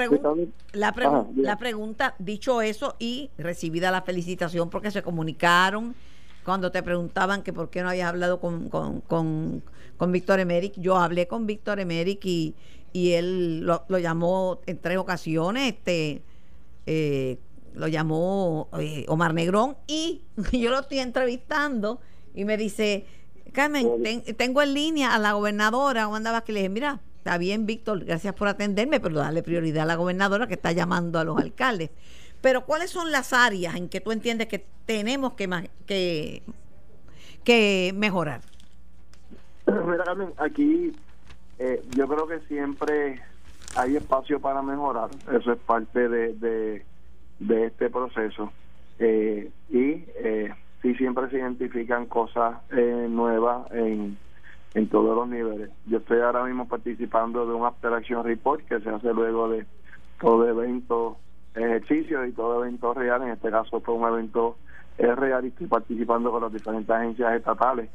la, 0.72 0.94
la, 1.36 1.58
pregunta, 1.58 2.14
dicho 2.18 2.62
eso 2.62 2.96
y 2.98 3.30
recibida 3.36 3.90
la 3.90 4.02
felicitación 4.02 4.70
porque 4.70 4.90
se 4.90 5.02
comunicaron 5.02 5.94
cuando 6.44 6.70
te 6.70 6.82
preguntaban 6.82 7.42
que 7.42 7.52
por 7.52 7.70
qué 7.70 7.82
no 7.82 7.88
habías 7.90 8.08
hablado 8.08 8.40
con, 8.40 8.68
con, 8.68 9.00
con, 9.00 9.62
con 9.96 10.12
Víctor 10.12 10.40
Emerick, 10.40 10.74
yo 10.76 10.96
hablé 10.96 11.26
con 11.26 11.46
Víctor 11.46 11.80
Emerick 11.80 12.24
y, 12.24 12.54
y 12.92 13.12
él 13.12 13.60
lo, 13.60 13.98
llamó 13.98 14.60
en 14.66 14.78
tres 14.78 14.98
ocasiones, 14.98 15.74
este 15.74 16.22
eh, 16.86 17.38
lo 17.74 17.88
llamó 17.88 18.68
eh, 18.78 19.04
Omar 19.08 19.34
Negrón 19.34 19.76
y 19.86 20.22
yo 20.52 20.70
lo 20.70 20.80
estoy 20.80 21.00
entrevistando 21.00 22.00
y 22.34 22.44
me 22.44 22.56
dice, 22.56 23.06
Carmen, 23.52 23.88
tengo 24.36 24.62
en 24.62 24.74
línea 24.74 25.14
a 25.14 25.18
la 25.18 25.32
gobernadora 25.32 26.08
Wanda 26.08 26.40
que 26.42 26.52
le 26.52 26.60
dije, 26.60 26.68
mira, 26.68 27.00
está 27.24 27.38
bien, 27.38 27.64
Víctor, 27.64 28.04
gracias 28.04 28.34
por 28.34 28.48
atenderme, 28.48 29.00
pero 29.00 29.14
dale 29.14 29.42
prioridad 29.42 29.84
a 29.84 29.86
la 29.86 29.96
gobernadora 29.96 30.46
que 30.46 30.52
está 30.52 30.72
llamando 30.72 31.18
a 31.18 31.24
los 31.24 31.38
alcaldes. 31.38 31.90
Pero 32.42 32.66
¿cuáles 32.66 32.90
son 32.90 33.10
las 33.10 33.32
áreas 33.32 33.76
en 33.76 33.88
que 33.88 34.02
tú 34.02 34.12
entiendes 34.12 34.46
que 34.46 34.66
tenemos 34.84 35.32
que, 35.32 35.48
que, 35.86 36.42
que 37.42 37.94
mejorar? 37.96 38.42
Mira, 39.66 40.04
Carmen, 40.04 40.34
aquí 40.36 40.92
eh, 41.58 41.82
yo 41.96 42.06
creo 42.08 42.26
que 42.26 42.40
siempre 42.40 43.22
hay 43.74 43.96
espacio 43.96 44.38
para 44.38 44.60
mejorar. 44.60 45.08
Eso 45.32 45.52
es 45.52 45.58
parte 45.60 46.06
de, 46.10 46.84
de, 47.38 47.64
este 47.64 47.88
proceso. 47.88 48.52
Eh, 48.98 49.50
y 49.70 50.04
eh, 50.16 50.52
sí 50.82 50.94
siempre 50.96 51.30
se 51.30 51.38
identifican 51.38 52.04
cosas 52.04 52.58
eh, 52.70 53.06
nuevas 53.08 53.72
en 53.72 54.18
en 54.74 54.88
todos 54.88 55.16
los 55.16 55.28
niveles. 55.28 55.70
Yo 55.86 55.98
estoy 55.98 56.20
ahora 56.20 56.44
mismo 56.44 56.66
participando 56.66 57.46
de 57.46 57.54
un 57.54 57.64
After 57.64 57.92
Action 57.94 58.24
Report 58.24 58.64
que 58.66 58.80
se 58.80 58.90
hace 58.90 59.12
luego 59.12 59.48
de 59.48 59.66
todo 60.20 60.48
evento, 60.48 61.16
ejercicio 61.54 62.26
y 62.26 62.32
todo 62.32 62.64
evento 62.64 62.92
real. 62.92 63.22
En 63.22 63.30
este 63.30 63.50
caso 63.50 63.80
fue 63.80 63.94
un 63.94 64.06
evento 64.08 64.56
real 64.98 65.44
y 65.44 65.48
estoy 65.48 65.68
participando 65.68 66.30
con 66.30 66.42
las 66.42 66.52
diferentes 66.52 66.90
agencias 66.90 67.34
estatales, 67.34 67.88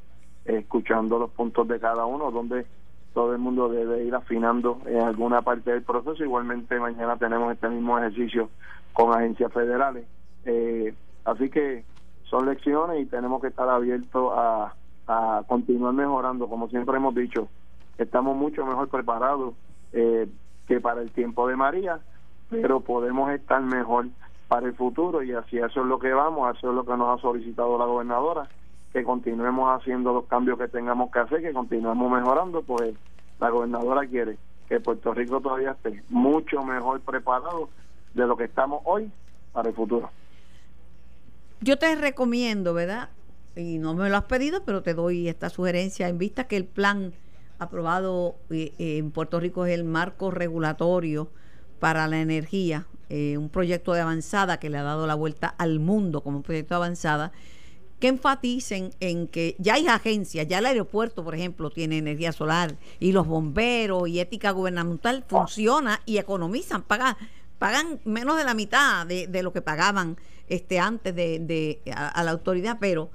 escuchando 0.46 1.20
los 1.20 1.32
puntos 1.32 1.68
de 1.68 1.80
cada 1.80 2.06
uno, 2.06 2.32
donde 2.32 2.66
todo 3.14 3.34
el 3.34 3.40
mundo 3.40 3.70
debe 3.70 4.04
ir 4.04 4.16
afinando 4.16 4.80
en 4.86 5.02
alguna 5.02 5.42
parte 5.42 5.72
del 5.72 5.84
proceso. 5.84 6.24
Igualmente 6.24 6.80
mañana 6.80 7.18
tenemos 7.18 7.52
este 7.52 7.70
mismo 7.70 7.98
ejercicio 7.98 8.50
con 8.94 9.14
agencias 9.14 9.52
federales. 9.52 10.06
Eh, 10.46 10.94
así 11.26 11.50
que 11.50 11.84
son 12.24 12.46
lecciones 12.46 13.02
y 13.02 13.06
tenemos 13.06 13.42
que 13.42 13.48
estar 13.48 13.68
abiertos 13.68 14.32
a 14.36 14.74
a 15.10 15.42
continuar 15.48 15.94
mejorando, 15.94 16.48
como 16.48 16.70
siempre 16.70 16.98
hemos 16.98 17.16
dicho, 17.16 17.50
estamos 17.98 18.38
mucho 18.38 18.64
mejor 18.64 18.90
preparados 18.90 19.56
eh, 19.92 20.30
que 20.68 20.80
para 20.80 21.02
el 21.02 21.10
tiempo 21.10 21.48
de 21.48 21.56
María, 21.56 22.00
pero 22.52 22.82
podemos 22.82 23.32
estar 23.32 23.60
mejor 23.62 24.06
para 24.48 24.68
el 24.68 24.76
futuro 24.76 25.24
y 25.24 25.34
así 25.34 25.58
eso 25.58 25.82
es 25.82 25.88
lo 25.88 25.98
que 25.98 26.14
vamos, 26.14 26.56
eso 26.56 26.70
es 26.70 26.76
lo 26.76 26.86
que 26.86 26.96
nos 26.96 27.18
ha 27.18 27.22
solicitado 27.24 27.80
la 27.80 27.86
gobernadora, 27.86 28.48
que 28.94 29.04
continuemos 29.04 29.80
haciendo 29.80 30.14
los 30.14 30.26
cambios 30.26 30.60
que 30.60 30.68
tengamos 30.68 31.12
que 31.12 31.20
hacer, 31.20 31.42
que 31.42 31.54
continuemos 31.54 32.12
mejorando, 32.12 32.62
pues 32.62 32.94
la 33.40 33.50
gobernadora 33.50 34.06
quiere 34.06 34.38
que 34.68 34.80
Puerto 34.80 35.16
Rico 35.16 35.42
todavía 35.42 35.72
esté 35.72 36.04
mucho 36.10 36.64
mejor 36.64 37.02
preparado 37.02 37.70
de 38.14 38.28
lo 38.28 38.38
que 38.38 38.44
estamos 38.44 38.84
hoy 38.86 39.12
para 39.54 39.70
el 39.70 39.76
futuro. 39.76 40.12
Yo 41.62 41.78
te 41.80 41.96
recomiendo, 41.96 42.76
¿verdad? 42.76 43.10
Y 43.60 43.78
no 43.78 43.94
me 43.94 44.10
lo 44.10 44.18
has 44.18 44.24
pedido, 44.24 44.64
pero 44.64 44.82
te 44.82 44.94
doy 44.94 45.28
esta 45.28 45.50
sugerencia 45.50 46.08
en 46.08 46.18
vista 46.18 46.48
que 46.48 46.58
el 46.58 46.66
plan 46.66 47.14
aprobado 47.60 48.38
eh, 48.50 48.74
en 48.78 49.12
Puerto 49.12 49.40
Rico 49.40 49.66
es 49.66 49.74
el 49.74 49.84
marco 49.84 50.32
regulatorio 50.32 51.30
para 51.80 52.08
la 52.08 52.22
energía, 52.22 52.88
eh, 53.10 53.38
un 53.38 53.50
proyecto 53.50 53.94
de 53.94 54.02
avanzada 54.02 54.60
que 54.60 54.70
le 54.70 54.78
ha 54.78 54.84
dado 54.84 55.08
la 55.08 55.16
vuelta 55.16 55.48
al 55.58 55.80
mundo 55.80 56.22
como 56.22 56.38
un 56.38 56.44
proyecto 56.44 56.74
de 56.74 56.78
avanzada, 56.78 57.32
que 58.00 58.08
enfaticen 58.08 58.94
en 59.02 59.28
que 59.28 59.56
ya 59.60 59.74
hay 59.74 59.88
agencias, 59.88 60.48
ya 60.48 60.60
el 60.60 60.66
aeropuerto, 60.66 61.24
por 61.24 61.36
ejemplo, 61.36 61.70
tiene 61.70 61.98
energía 61.98 62.32
solar 62.32 62.78
y 63.00 63.12
los 63.12 63.28
bomberos 63.28 64.08
y 64.08 64.22
ética 64.22 64.52
gubernamental 64.52 65.26
funciona 65.28 66.02
y 66.06 66.18
economizan, 66.18 66.84
pagan, 66.84 67.18
pagan 67.58 68.00
menos 68.06 68.38
de 68.38 68.46
la 68.46 68.54
mitad 68.54 69.06
de, 69.06 69.44
lo 69.44 69.52
que 69.52 69.62
pagaban 69.62 70.16
este 70.48 70.80
antes 70.80 71.14
de, 71.14 71.40
de 71.40 71.82
a 71.94 72.24
la 72.24 72.32
autoridad, 72.32 72.78
pero 72.80 73.10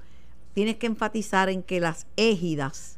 tienes 0.55 0.77
que 0.77 0.87
enfatizar 0.87 1.49
en 1.49 1.61
que 1.61 1.79
las 1.79 2.07
égidas 2.15 2.97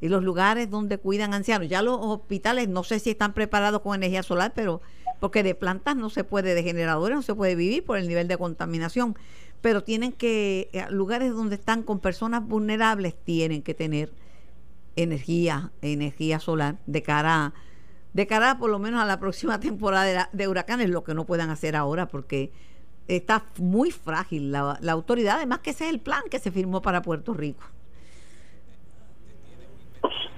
y 0.00 0.08
los 0.08 0.24
lugares 0.24 0.70
donde 0.70 0.96
cuidan 0.98 1.34
ancianos, 1.34 1.68
ya 1.68 1.82
los 1.82 1.98
hospitales 2.00 2.68
no 2.68 2.82
sé 2.82 2.98
si 2.98 3.10
están 3.10 3.34
preparados 3.34 3.82
con 3.82 3.94
energía 3.94 4.22
solar, 4.22 4.52
pero 4.54 4.80
porque 5.20 5.42
de 5.42 5.54
plantas 5.54 5.96
no 5.96 6.08
se 6.08 6.24
puede, 6.24 6.54
de 6.54 6.62
generadores 6.62 7.16
no 7.16 7.22
se 7.22 7.34
puede 7.34 7.54
vivir 7.56 7.84
por 7.84 7.98
el 7.98 8.08
nivel 8.08 8.26
de 8.26 8.38
contaminación, 8.38 9.16
pero 9.60 9.84
tienen 9.84 10.12
que, 10.12 10.70
eh, 10.72 10.86
lugares 10.88 11.32
donde 11.32 11.56
están 11.56 11.82
con 11.82 12.00
personas 12.00 12.46
vulnerables 12.46 13.14
tienen 13.22 13.62
que 13.62 13.74
tener 13.74 14.10
energía, 14.96 15.72
energía 15.82 16.40
solar 16.40 16.76
de 16.86 17.02
cara 17.02 17.52
de 18.14 18.26
cara 18.26 18.58
por 18.58 18.70
lo 18.70 18.78
menos 18.78 19.02
a 19.02 19.04
la 19.04 19.20
próxima 19.20 19.60
temporada 19.60 20.04
de, 20.04 20.24
de 20.32 20.48
huracanes, 20.48 20.88
lo 20.88 21.04
que 21.04 21.12
no 21.12 21.26
puedan 21.26 21.50
hacer 21.50 21.76
ahora 21.76 22.08
porque 22.08 22.50
está 23.08 23.42
muy 23.58 23.90
frágil 23.90 24.52
la, 24.52 24.78
la 24.80 24.92
autoridad, 24.92 25.36
además 25.36 25.60
que 25.60 25.70
ese 25.70 25.84
es 25.84 25.90
el 25.90 26.00
plan 26.00 26.22
que 26.30 26.38
se 26.38 26.50
firmó 26.50 26.82
para 26.82 27.02
Puerto 27.02 27.34
Rico. 27.34 27.64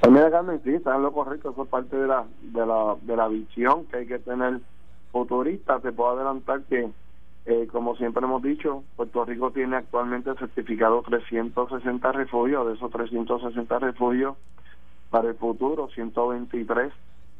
Pues 0.00 0.12
mira, 0.12 0.30
Carmen, 0.30 0.60
sí, 0.64 0.70
está 0.70 0.96
en 0.96 1.02
lo 1.02 1.12
correcto, 1.12 1.50
eso 1.50 1.64
es 1.64 1.68
parte 1.68 1.94
de 1.94 2.06
la, 2.06 2.24
de 2.40 2.64
la, 2.64 2.96
de 3.02 3.16
la 3.16 3.28
visión 3.28 3.84
que 3.86 3.98
hay 3.98 4.06
que 4.06 4.18
tener 4.18 4.60
futurista. 5.12 5.78
Te 5.80 5.92
puedo 5.92 6.10
adelantar 6.10 6.62
que, 6.62 6.88
eh, 7.44 7.68
como 7.70 7.94
siempre 7.96 8.24
hemos 8.24 8.42
dicho, 8.42 8.82
Puerto 8.96 9.26
Rico 9.26 9.50
tiene 9.50 9.76
actualmente 9.76 10.34
certificado 10.36 11.02
360 11.02 12.12
refugios, 12.12 12.66
de 12.66 12.74
esos 12.74 12.90
360 12.90 13.78
refugios 13.78 14.36
para 15.10 15.28
el 15.28 15.34
futuro, 15.34 15.88
123 15.88 16.92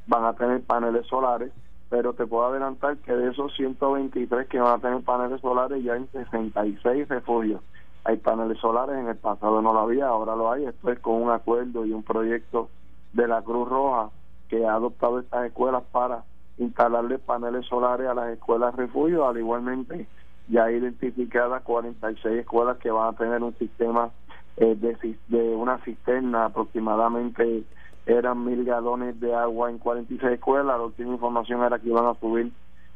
van 0.07 0.25
a 0.25 0.35
tener 0.35 0.61
paneles 0.63 1.07
solares 1.07 1.53
pero 1.91 2.13
te 2.15 2.25
puedo 2.25 2.47
adelantar 2.47 2.97
que 2.99 3.13
de 3.13 3.31
esos 3.31 3.53
123 3.57 4.49
que 4.49 4.61
van 4.61 4.79
a 4.79 4.81
tener 4.81 5.03
paneles 5.03 5.41
solares 5.41 5.83
ya 5.83 5.95
hay 5.95 6.07
66 6.13 7.09
refugios. 7.09 7.61
Hay 8.05 8.17
paneles 8.17 8.59
solares, 8.59 8.97
en 8.97 9.09
el 9.09 9.17
pasado 9.17 9.61
no 9.61 9.75
lo 9.75 9.81
había, 9.81 10.07
ahora 10.07 10.37
lo 10.37 10.51
hay. 10.51 10.65
Esto 10.65 10.91
es 10.91 11.01
con 11.01 11.21
un 11.21 11.31
acuerdo 11.31 11.85
y 11.85 11.93
un 11.93 12.05
proyecto 12.05 12.71
de 13.13 13.27
la 13.27 13.43
Cruz 13.43 13.69
Roja 13.69 14.11
que 14.49 14.65
ha 14.65 14.75
adoptado 14.75 15.19
estas 15.19 15.47
escuelas 15.47 15.83
para 15.91 16.23
instalarle 16.59 17.19
paneles 17.19 17.67
solares 17.67 18.07
a 18.07 18.15
las 18.15 18.31
escuelas 18.31 18.75
refugio, 18.77 19.27
al 19.27 19.39
igualmente 19.39 20.07
ya 20.49 20.71
identificadas 20.71 21.63
46 21.63 22.41
escuelas 22.41 22.79
que 22.79 22.91
van 22.91 23.15
a 23.15 23.19
tener 23.19 23.43
un 23.43 23.55
sistema 23.59 24.11
eh, 24.57 24.77
de, 24.77 25.17
de 25.29 25.55
una 25.57 25.79
cisterna 25.79 26.47
aproximadamente 26.47 27.65
eran 28.07 28.45
mil 28.45 28.65
galones 28.65 29.19
de 29.21 29.35
agua 29.35 29.71
en 29.71 29.79
46 29.79 30.33
escuelas. 30.33 30.79
La 30.79 30.85
última 30.85 31.13
información 31.13 31.63
era 31.63 31.79
que 31.79 31.89
iban 31.89 32.07
a 32.07 32.15
subir 32.15 32.53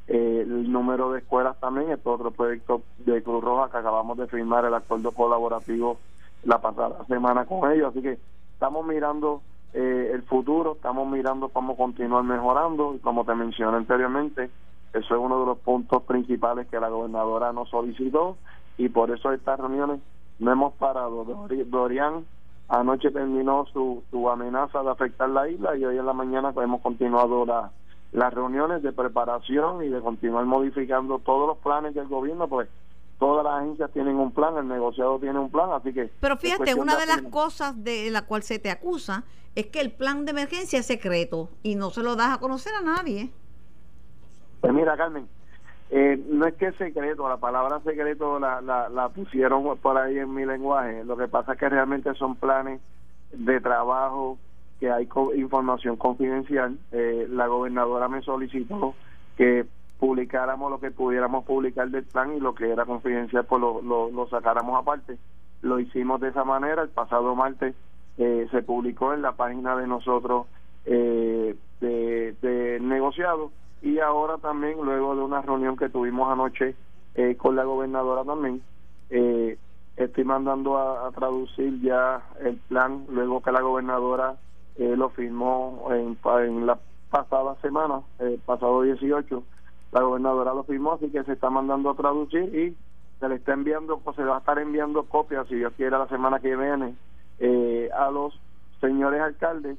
eh, 0.06 0.40
el 0.42 0.70
número 0.70 1.12
de 1.12 1.20
escuelas 1.20 1.58
también. 1.60 1.90
Este 1.90 2.08
otro 2.08 2.30
proyecto 2.30 2.82
de 2.98 3.22
Cruz 3.22 3.42
Roja 3.42 3.70
que 3.70 3.78
acabamos 3.78 4.18
de 4.18 4.26
firmar 4.26 4.64
el 4.64 4.74
acuerdo 4.74 5.12
colaborativo 5.12 5.98
la 6.44 6.60
pasada 6.60 7.04
semana 7.06 7.44
con 7.44 7.70
ellos. 7.70 7.90
Así 7.90 8.02
que 8.02 8.18
estamos 8.52 8.86
mirando 8.86 9.42
eh, 9.72 10.10
el 10.12 10.22
futuro, 10.22 10.74
estamos 10.74 11.08
mirando 11.08 11.48
cómo 11.48 11.76
continuar 11.76 12.24
mejorando 12.24 12.94
y 12.94 12.98
como 12.98 13.24
te 13.24 13.34
mencioné 13.34 13.76
anteriormente, 13.76 14.50
eso 14.92 15.14
es 15.14 15.20
uno 15.20 15.40
de 15.40 15.46
los 15.46 15.58
puntos 15.58 16.02
principales 16.04 16.68
que 16.68 16.78
la 16.78 16.88
gobernadora 16.88 17.52
nos 17.52 17.68
solicitó 17.70 18.36
y 18.78 18.88
por 18.88 19.10
eso 19.10 19.32
estas 19.32 19.58
reuniones 19.58 20.00
no 20.38 20.52
hemos 20.52 20.74
parado. 20.74 21.24
Dorian 21.66 22.24
anoche 22.68 23.10
terminó 23.10 23.66
su, 23.72 24.02
su 24.10 24.28
amenaza 24.28 24.82
de 24.82 24.90
afectar 24.90 25.28
la 25.28 25.48
isla 25.48 25.76
y 25.76 25.84
hoy 25.84 25.98
en 25.98 26.06
la 26.06 26.12
mañana 26.12 26.52
pues, 26.52 26.64
hemos 26.64 26.80
continuado 26.80 27.44
la, 27.44 27.70
las 28.12 28.32
reuniones 28.32 28.82
de 28.82 28.92
preparación 28.92 29.84
y 29.84 29.88
de 29.88 30.00
continuar 30.00 30.44
modificando 30.44 31.18
todos 31.18 31.48
los 31.48 31.58
planes 31.58 31.94
del 31.94 32.08
gobierno, 32.08 32.48
pues 32.48 32.68
todas 33.18 33.44
las 33.44 33.54
agencias 33.54 33.90
tienen 33.92 34.16
un 34.16 34.32
plan, 34.32 34.56
el 34.56 34.68
negociado 34.68 35.18
tiene 35.18 35.38
un 35.38 35.50
plan, 35.50 35.70
así 35.72 35.92
que... 35.92 36.10
Pero 36.20 36.36
fíjate, 36.36 36.74
una 36.74 36.96
de 36.96 37.06
las 37.06 37.22
cosas 37.22 37.82
de 37.82 38.10
la 38.10 38.22
cual 38.22 38.42
se 38.42 38.58
te 38.58 38.70
acusa 38.70 39.24
es 39.54 39.66
que 39.66 39.80
el 39.80 39.92
plan 39.92 40.24
de 40.24 40.32
emergencia 40.32 40.78
es 40.78 40.86
secreto 40.86 41.48
y 41.62 41.74
no 41.74 41.90
se 41.90 42.02
lo 42.02 42.16
das 42.16 42.34
a 42.34 42.38
conocer 42.38 42.72
a 42.74 42.82
nadie. 42.82 43.30
Pues 44.60 44.72
mira, 44.72 44.96
Carmen, 44.96 45.28
eh, 45.96 46.20
no 46.28 46.44
es 46.44 46.54
que 46.54 46.72
secreto, 46.72 47.28
la 47.28 47.36
palabra 47.36 47.78
secreto 47.84 48.40
la, 48.40 48.60
la, 48.60 49.08
pusieron 49.10 49.78
por 49.78 49.96
ahí 49.96 50.18
en 50.18 50.34
mi 50.34 50.44
lenguaje. 50.44 51.04
Lo 51.04 51.16
que 51.16 51.28
pasa 51.28 51.52
es 51.52 51.58
que 51.60 51.68
realmente 51.68 52.12
son 52.14 52.34
planes 52.34 52.80
de 53.32 53.60
trabajo, 53.60 54.36
que 54.80 54.90
hay 54.90 55.08
información 55.36 55.94
confidencial. 55.96 56.76
Eh, 56.90 57.28
la 57.30 57.46
gobernadora 57.46 58.08
me 58.08 58.22
solicitó 58.22 58.96
que 59.36 59.66
publicáramos 60.00 60.68
lo 60.68 60.80
que 60.80 60.90
pudiéramos 60.90 61.44
publicar 61.44 61.88
del 61.88 62.02
plan 62.02 62.34
y 62.34 62.40
lo 62.40 62.56
que 62.56 62.72
era 62.72 62.84
confidencial 62.86 63.44
pues 63.44 63.60
lo, 63.62 64.10
lo, 64.10 64.26
sacáramos 64.30 64.76
aparte. 64.76 65.16
Lo 65.62 65.78
hicimos 65.78 66.20
de 66.20 66.30
esa 66.30 66.42
manera. 66.42 66.82
El 66.82 66.88
pasado 66.88 67.36
martes 67.36 67.72
eh, 68.18 68.48
se 68.50 68.62
publicó 68.62 69.14
en 69.14 69.22
la 69.22 69.36
página 69.36 69.76
de 69.76 69.86
nosotros 69.86 70.46
de, 70.84 71.56
de 71.80 72.78
negociado 72.80 73.52
y 73.84 73.98
ahora 74.00 74.38
también 74.38 74.78
luego 74.82 75.14
de 75.14 75.22
una 75.22 75.42
reunión 75.42 75.76
que 75.76 75.90
tuvimos 75.90 76.32
anoche 76.32 76.74
eh, 77.14 77.36
con 77.36 77.54
la 77.54 77.64
gobernadora 77.64 78.24
también 78.24 78.62
eh, 79.10 79.58
estoy 79.96 80.24
mandando 80.24 80.78
a, 80.78 81.12
traducir 81.12 81.82
ya 81.82 82.22
el 82.40 82.56
plan 82.56 83.04
luego 83.10 83.42
que 83.42 83.52
la 83.52 83.60
gobernadora 83.60 84.36
eh, 84.76 84.96
lo 84.96 85.10
firmó 85.10 85.86
en, 85.92 86.66
la 86.66 86.78
pasada 87.10 87.56
semana 87.60 88.00
el 88.20 88.38
pasado 88.38 88.80
18 88.80 89.42
la 89.92 90.00
gobernadora 90.00 90.54
lo 90.54 90.64
firmó 90.64 90.94
así 90.94 91.10
que 91.10 91.22
se 91.22 91.34
está 91.34 91.50
mandando 91.50 91.90
a 91.90 91.94
traducir 91.94 92.42
y 92.54 92.74
se 93.20 93.28
le 93.28 93.34
está 93.34 93.52
enviando 93.52 93.98
pues 93.98 94.16
se 94.16 94.24
va 94.24 94.36
a 94.36 94.38
estar 94.38 94.58
enviando 94.58 95.04
copias 95.04 95.46
si 95.48 95.56
Dios 95.56 95.74
quiere 95.76 95.98
la 95.98 96.08
semana 96.08 96.40
que 96.40 96.56
viene 96.56 96.94
a 97.94 98.10
los 98.10 98.40
señores 98.80 99.20
alcaldes 99.20 99.76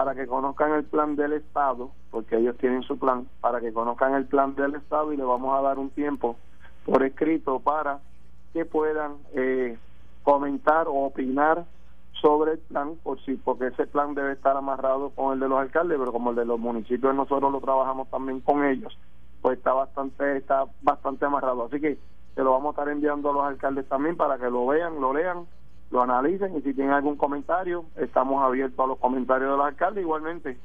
para 0.00 0.14
que 0.14 0.26
conozcan 0.26 0.72
el 0.72 0.84
plan 0.84 1.14
del 1.14 1.34
Estado, 1.34 1.90
porque 2.10 2.38
ellos 2.38 2.56
tienen 2.56 2.82
su 2.84 2.98
plan, 2.98 3.28
para 3.42 3.60
que 3.60 3.70
conozcan 3.70 4.14
el 4.14 4.24
plan 4.24 4.54
del 4.54 4.74
Estado 4.76 5.12
y 5.12 5.18
le 5.18 5.24
vamos 5.24 5.54
a 5.54 5.60
dar 5.60 5.78
un 5.78 5.90
tiempo 5.90 6.36
por 6.86 7.02
escrito 7.02 7.60
para 7.60 7.98
que 8.54 8.64
puedan 8.64 9.16
eh, 9.34 9.76
comentar 10.22 10.88
o 10.88 11.04
opinar 11.04 11.66
sobre 12.18 12.52
el 12.52 12.58
plan, 12.60 12.94
por 13.02 13.20
si, 13.26 13.34
porque 13.34 13.66
ese 13.66 13.86
plan 13.88 14.14
debe 14.14 14.32
estar 14.32 14.56
amarrado 14.56 15.10
con 15.10 15.34
el 15.34 15.40
de 15.40 15.50
los 15.50 15.58
alcaldes, 15.58 15.98
pero 15.98 16.12
como 16.12 16.30
el 16.30 16.36
de 16.36 16.46
los 16.46 16.58
municipios 16.58 17.14
nosotros 17.14 17.52
lo 17.52 17.60
trabajamos 17.60 18.08
también 18.08 18.40
con 18.40 18.64
ellos, 18.64 18.96
pues 19.42 19.58
está 19.58 19.74
bastante, 19.74 20.38
está 20.38 20.64
bastante 20.80 21.26
amarrado. 21.26 21.66
Así 21.66 21.78
que 21.78 21.98
se 22.34 22.42
lo 22.42 22.52
vamos 22.52 22.68
a 22.68 22.80
estar 22.80 22.88
enviando 22.88 23.28
a 23.28 23.34
los 23.34 23.44
alcaldes 23.44 23.86
también 23.86 24.16
para 24.16 24.38
que 24.38 24.48
lo 24.48 24.66
vean, 24.66 24.98
lo 24.98 25.12
lean 25.12 25.44
lo 25.90 26.02
analicen 26.02 26.56
y 26.56 26.62
si 26.62 26.72
tienen 26.74 26.92
algún 26.92 27.16
comentario, 27.16 27.84
estamos 27.96 28.42
abiertos 28.42 28.78
a 28.78 28.88
los 28.88 28.98
comentarios 28.98 29.50
del 29.50 29.60
alcalde. 29.60 30.00
Igualmente, 30.00 30.58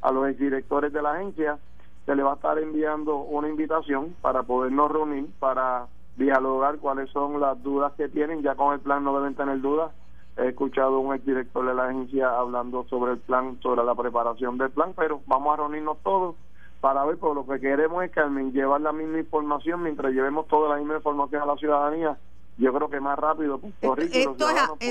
a 0.00 0.10
los 0.10 0.26
directores 0.38 0.92
de 0.92 1.02
la 1.02 1.12
agencia 1.12 1.58
se 2.06 2.16
le 2.16 2.22
va 2.22 2.32
a 2.32 2.34
estar 2.36 2.58
enviando 2.58 3.16
una 3.16 3.48
invitación 3.48 4.14
para 4.22 4.42
podernos 4.42 4.90
reunir, 4.90 5.30
para 5.38 5.86
dialogar 6.16 6.78
cuáles 6.78 7.10
son 7.10 7.40
las 7.40 7.62
dudas 7.62 7.92
que 7.92 8.08
tienen. 8.08 8.42
Ya 8.42 8.54
con 8.54 8.72
el 8.72 8.80
plan 8.80 9.04
no 9.04 9.16
deben 9.18 9.34
tener 9.34 9.60
dudas. 9.60 9.92
He 10.38 10.48
escuchado 10.48 10.96
a 10.96 11.00
un 11.00 11.14
exdirector 11.14 11.66
de 11.66 11.74
la 11.74 11.88
agencia 11.88 12.30
hablando 12.30 12.84
sobre 12.88 13.12
el 13.12 13.18
plan, 13.18 13.58
sobre 13.60 13.84
la 13.84 13.94
preparación 13.94 14.56
del 14.56 14.70
plan, 14.70 14.94
pero 14.96 15.20
vamos 15.26 15.52
a 15.52 15.56
reunirnos 15.58 15.98
todos 16.02 16.36
para 16.80 17.04
ver, 17.04 17.18
por 17.18 17.34
lo 17.34 17.46
que 17.46 17.60
queremos 17.60 18.02
es, 18.04 18.10
Carmen, 18.10 18.52
llevar 18.52 18.80
la 18.80 18.92
misma 18.92 19.18
información 19.18 19.82
mientro 19.82 20.08
llevemos 20.08 20.46
toda 20.48 20.70
la 20.70 20.76
misma 20.76 20.96
información 20.96 21.42
a 21.42 21.46
la 21.46 21.56
ciudadanía 21.56 22.16
yo 22.60 22.72
creo 22.74 22.90
que 22.90 23.00
más 23.00 23.18
rápido 23.18 23.56
esto, 23.56 23.96
esto, 23.96 24.02
es, 24.02 24.14
esto 24.14 24.48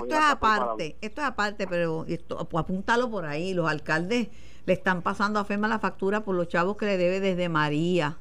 es 0.10 0.20
aparte 0.20 0.98
esto 1.02 1.22
es 1.22 1.28
aparte 1.28 1.68
pero 1.68 2.04
esto 2.08 2.44
pues 2.50 2.64
apúntalo 2.64 3.10
por 3.10 3.26
ahí. 3.26 3.54
Los 3.54 3.70
alcaldes 3.70 4.30
le 4.66 4.74
están 4.74 5.02
pasando 5.04 5.40
a 5.40 5.46
FEMA 5.46 5.68
la 5.68 5.80
factura 5.80 6.22
por 6.22 6.36
los 6.36 6.48
chavos 6.48 6.78
que 6.78 6.86
le 6.86 6.98
debe 6.98 7.20
desde 7.20 7.48
María 7.48 8.18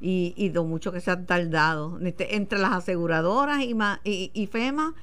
y, 0.00 0.34
y 0.36 0.50
lo 0.50 0.64
mucho 0.64 0.92
que 0.92 1.00
se 1.00 1.10
han 1.10 1.26
tardado. 1.26 1.98
Este, 2.00 2.36
entre 2.36 2.58
las 2.58 2.72
aseguradoras 2.72 3.60
y, 3.60 3.76
y, 4.04 4.30
y 4.32 4.46
FEMA 4.46 4.94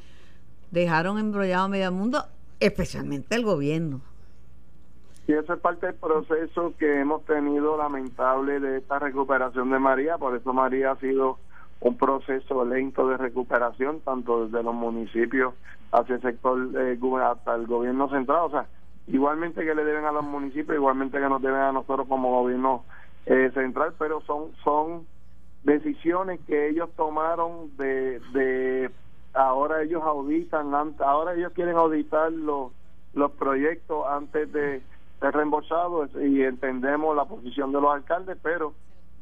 dejaron 0.71 1.19
embrollado 1.19 1.67
medio 1.67 1.91
mundo 1.91 2.25
especialmente 2.59 3.35
el 3.35 3.43
gobierno. 3.43 4.01
Y 5.27 5.33
eso 5.33 5.53
es 5.53 5.59
parte 5.59 5.87
del 5.87 5.95
proceso 5.95 6.73
que 6.77 6.99
hemos 6.99 7.23
tenido 7.25 7.77
lamentable 7.77 8.59
de 8.59 8.77
esta 8.77 8.99
recuperación 8.99 9.71
de 9.71 9.79
María. 9.79 10.17
Por 10.17 10.35
eso 10.35 10.53
María 10.53 10.91
ha 10.91 10.99
sido 10.99 11.37
un 11.83 11.97
proceso 11.97 12.63
lento 12.63 13.09
de 13.09 13.17
recuperación, 13.17 13.99
tanto 14.01 14.45
desde 14.45 14.63
los 14.63 14.73
municipios 14.73 15.53
hacia 15.91 16.15
el 16.15 16.21
sector, 16.21 16.69
eh, 16.77 16.97
hasta 17.21 17.55
el 17.55 17.67
gobierno 17.67 18.09
central, 18.09 18.39
o 18.43 18.49
sea, 18.49 18.67
igualmente 19.07 19.65
que 19.65 19.75
le 19.75 19.83
deben 19.83 20.05
a 20.05 20.13
los 20.13 20.23
municipios, 20.23 20.77
igualmente 20.77 21.19
que 21.19 21.27
nos 21.27 21.41
deben 21.41 21.59
a 21.59 21.73
nosotros 21.73 22.07
como 22.07 22.41
gobierno 22.41 22.85
eh, 23.25 23.51
central, 23.53 23.93
pero 23.99 24.21
son, 24.21 24.53
son 24.63 25.05
decisiones 25.63 26.39
que 26.47 26.69
ellos 26.69 26.89
tomaron 26.95 27.75
de, 27.75 28.21
de 28.31 28.89
ahora 29.33 29.81
ellos 29.81 30.03
auditan, 30.03 30.73
ahora 30.99 31.33
ellos 31.33 31.51
quieren 31.51 31.75
auditar 31.75 32.31
los, 32.31 32.71
los 33.13 33.31
proyectos 33.31 34.05
antes 34.07 34.51
de 34.53 34.81
ser 35.19 35.35
reembolsados 35.35 36.11
y 36.15 36.43
entendemos 36.43 37.13
la 37.13 37.25
posición 37.25 37.73
de 37.73 37.81
los 37.81 37.93
alcaldes, 37.93 38.37
pero 38.41 38.73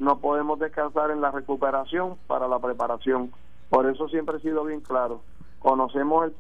no 0.02 0.18
podemos 0.18 0.58
descansar 0.58 1.12
en 1.12 1.22
la 1.22 1.30
recuperación 1.30 2.18
para 2.26 2.48
la 2.48 2.58
preparación. 2.58 3.32
Por 3.70 3.88
eso 3.88 4.10
siempre 4.10 4.38
he 4.38 4.42
sido 4.42 4.64
bien 4.64 4.82
claro. 4.82 5.22
Conocemos 5.60 6.32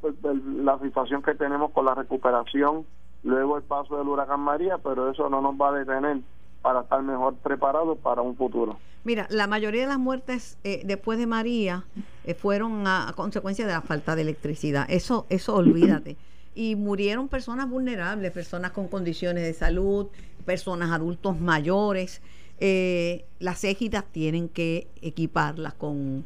la 0.63 0.79
situación 0.79 1.21
que 1.21 1.35
tenemos 1.35 1.69
con 1.69 1.85
la 1.85 1.93
recuperación, 1.93 2.87
luego 3.23 3.57
el 3.57 3.63
paso 3.63 3.99
del 3.99 4.07
huracán 4.07 4.39
María, 4.39 4.79
pero 4.79 5.11
eso 5.11 5.29
no 5.29 5.41
nos 5.41 5.53
va 5.53 5.69
a 5.69 5.73
detener 5.73 6.21
para 6.63 6.81
estar 6.81 7.03
mejor 7.03 7.35
preparados 7.35 7.99
para 7.99 8.23
un 8.23 8.35
futuro. 8.35 8.79
Mira, 9.03 9.27
la 9.29 9.45
mayoría 9.45 9.81
de 9.81 9.87
las 9.89 9.99
muertes 9.99 10.57
eh, 10.63 10.81
después 10.83 11.19
de 11.19 11.27
María 11.27 11.85
eh, 12.23 12.33
fueron 12.33 12.87
a, 12.87 13.13
consecuencia 13.15 13.67
de 13.67 13.73
la 13.73 13.81
falta 13.81 14.15
de 14.15 14.23
electricidad. 14.23 14.87
Eso, 14.89 15.27
eso 15.29 15.55
olvídate. 15.55 16.17
Y 16.55 16.75
murieron 16.75 17.27
personas 17.27 17.69
vulnerables, 17.69 18.31
personas 18.31 18.71
con 18.71 18.87
condiciones 18.87 19.43
de 19.43 19.53
salud, 19.53 20.07
personas 20.45 20.89
adultos 20.91 21.39
mayores 21.39 22.23
eh, 22.63 23.25
las 23.39 23.63
égidas 23.63 24.05
tienen 24.11 24.47
que 24.47 24.87
equiparlas 25.01 25.73
con, 25.73 26.25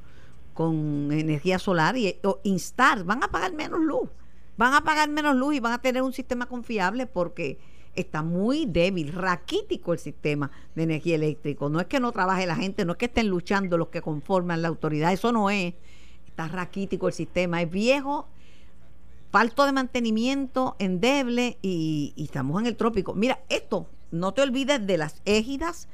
con 0.54 1.10
energía 1.14 1.58
solar 1.60 1.96
y 1.96 2.20
instar, 2.44 3.06
van 3.06 3.24
a 3.24 3.30
pagar 3.30 3.54
menos 3.54 3.80
luz, 3.80 4.10
van 4.58 4.74
a 4.74 4.84
pagar 4.84 5.10
menos 5.10 5.34
luz 5.38 5.56
y 5.56 5.62
van 5.62 5.72
a 5.72 5.82
tener 5.82 6.02
un 6.02 6.12
sistema 6.12 6.46
confiable 6.48 7.08
porque 7.08 7.58
está 7.96 8.22
muy 8.22 8.66
débil, 8.66 9.14
raquítico 9.14 9.94
el 9.94 10.00
sistema 10.00 10.52
de 10.76 10.84
energía 10.84 11.16
eléctrica. 11.16 11.70
No 11.70 11.80
es 11.80 11.88
que 11.88 12.02
no 12.02 12.12
trabaje 12.12 12.46
la 12.46 12.58
gente, 12.58 12.84
no 12.84 12.92
es 12.92 12.98
que 12.98 13.06
estén 13.06 13.30
luchando 13.30 13.78
los 13.78 13.88
que 13.88 14.02
conforman 14.02 14.62
la 14.62 14.68
autoridad, 14.68 15.14
eso 15.14 15.32
no 15.32 15.50
es. 15.50 15.74
Está 16.28 16.50
raquítico 16.50 17.08
el 17.08 17.14
sistema, 17.14 17.62
es 17.62 17.72
viejo, 17.72 18.28
falto 19.32 19.66
de 19.66 19.72
mantenimiento, 19.72 20.76
endeble 20.80 21.58
y, 21.62 22.12
y 22.18 22.26
estamos 22.26 22.60
en 22.60 22.68
el 22.68 22.76
trópico. 22.76 23.14
Mira, 23.14 23.40
esto, 23.48 23.88
no 24.12 24.34
te 24.34 24.42
olvides 24.42 24.86
de 24.86 24.98
las 24.98 25.22
égidas 25.24 25.88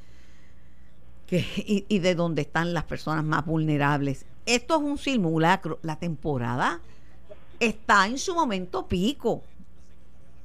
y, 1.31 1.99
de 1.99 2.15
dónde 2.15 2.41
están 2.41 2.73
las 2.73 2.83
personas 2.83 3.23
más 3.23 3.45
vulnerables. 3.45 4.25
Esto 4.45 4.75
es 4.75 4.81
un 4.81 4.97
simulacro. 4.97 5.79
La 5.81 5.97
temporada 5.97 6.81
está 7.59 8.07
en 8.07 8.17
su 8.17 8.35
momento 8.35 8.87
pico. 8.87 9.43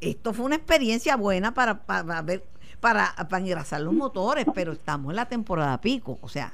Esto 0.01 0.33
fue 0.33 0.45
una 0.45 0.57
experiencia 0.57 1.17
buena 1.17 1.53
para, 1.53 1.85
para 1.85 2.23
ver 2.23 2.45
para, 2.81 3.15
para 3.17 3.39
engrasar 3.39 3.81
los 3.81 3.95
motores, 3.95 4.47
pero 4.55 4.73
estamos 4.73 5.11
en 5.11 5.17
la 5.17 5.27
temporada 5.27 5.81
pico. 5.81 6.19
O 6.21 6.29
sea, 6.29 6.53